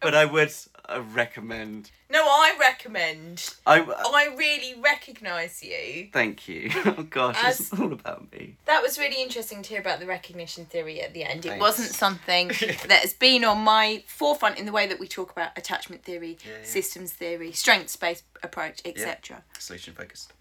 [0.00, 0.52] But I would
[0.88, 1.90] uh, recommend.
[2.10, 3.54] No, I recommend.
[3.66, 6.08] I I really recognise you.
[6.12, 6.70] thank you.
[6.86, 8.56] Oh gosh, As- it's all about me.
[8.66, 11.44] That was really interesting to hear about the recognition theory at the end.
[11.46, 11.60] It Thanks.
[11.60, 12.48] wasn't something
[12.88, 16.38] that has been on my forefront in the way that we talk about attachment theory,
[16.44, 16.64] Yeah, yeah.
[16.66, 19.42] systems theory, strengths based approach, etc.
[19.58, 20.32] Solution focused.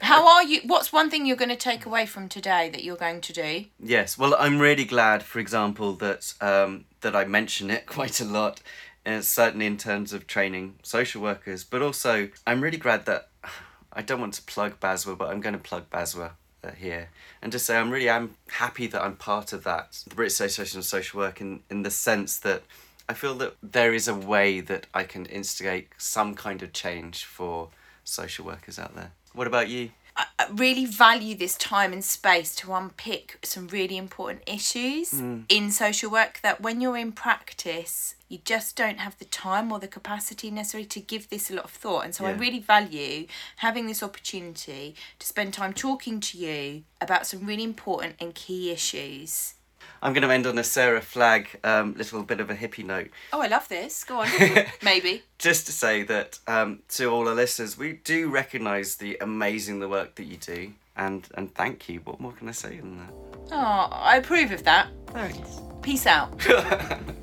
[0.00, 0.62] How are you?
[0.64, 3.66] What's one thing you're going to take away from today that you're going to do?
[3.78, 8.24] Yes, well, I'm really glad, for example, that um, that I mention it quite a
[8.24, 8.60] lot,
[9.04, 11.64] uh, certainly in terms of training social workers.
[11.64, 13.28] But also, I'm really glad that
[13.92, 16.32] I don't want to plug BASWA, but I'm going to plug BASWA
[16.64, 20.14] uh, here and just say I'm really I'm happy that I'm part of that, the
[20.14, 22.62] British Association of Social Work, in in the sense that
[23.08, 27.24] I feel that there is a way that I can instigate some kind of change
[27.24, 27.68] for
[28.04, 29.12] social workers out there.
[29.32, 29.90] What about you?
[30.16, 35.12] I I really value this time and space to unpick some really important issues
[35.48, 39.78] in social work that when you're in practice you just don't have the time or
[39.78, 43.26] the capacity necessary to give this a lot of thought and so I really value
[43.56, 48.70] having this opportunity to spend time talking to you about some really important and key
[48.70, 49.54] issues.
[50.00, 53.10] I'm going to end on a Sarah Flag um, little bit of a hippie note.
[53.32, 54.02] Oh, I love this.
[54.02, 54.28] Go on.
[54.82, 55.22] Maybe.
[55.38, 59.88] just to say that um, to all our listeners, we do recognise the amazing the
[59.88, 62.00] work that you do, and and thank you.
[62.00, 63.12] What more can I say than that?
[63.52, 64.88] Oh, I approve of that.
[65.08, 65.60] Thanks.
[65.82, 66.36] Peace out.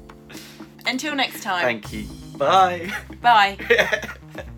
[0.89, 1.61] Until next time.
[1.61, 2.07] thank you.
[2.37, 2.91] Bye.
[3.21, 3.57] Bye.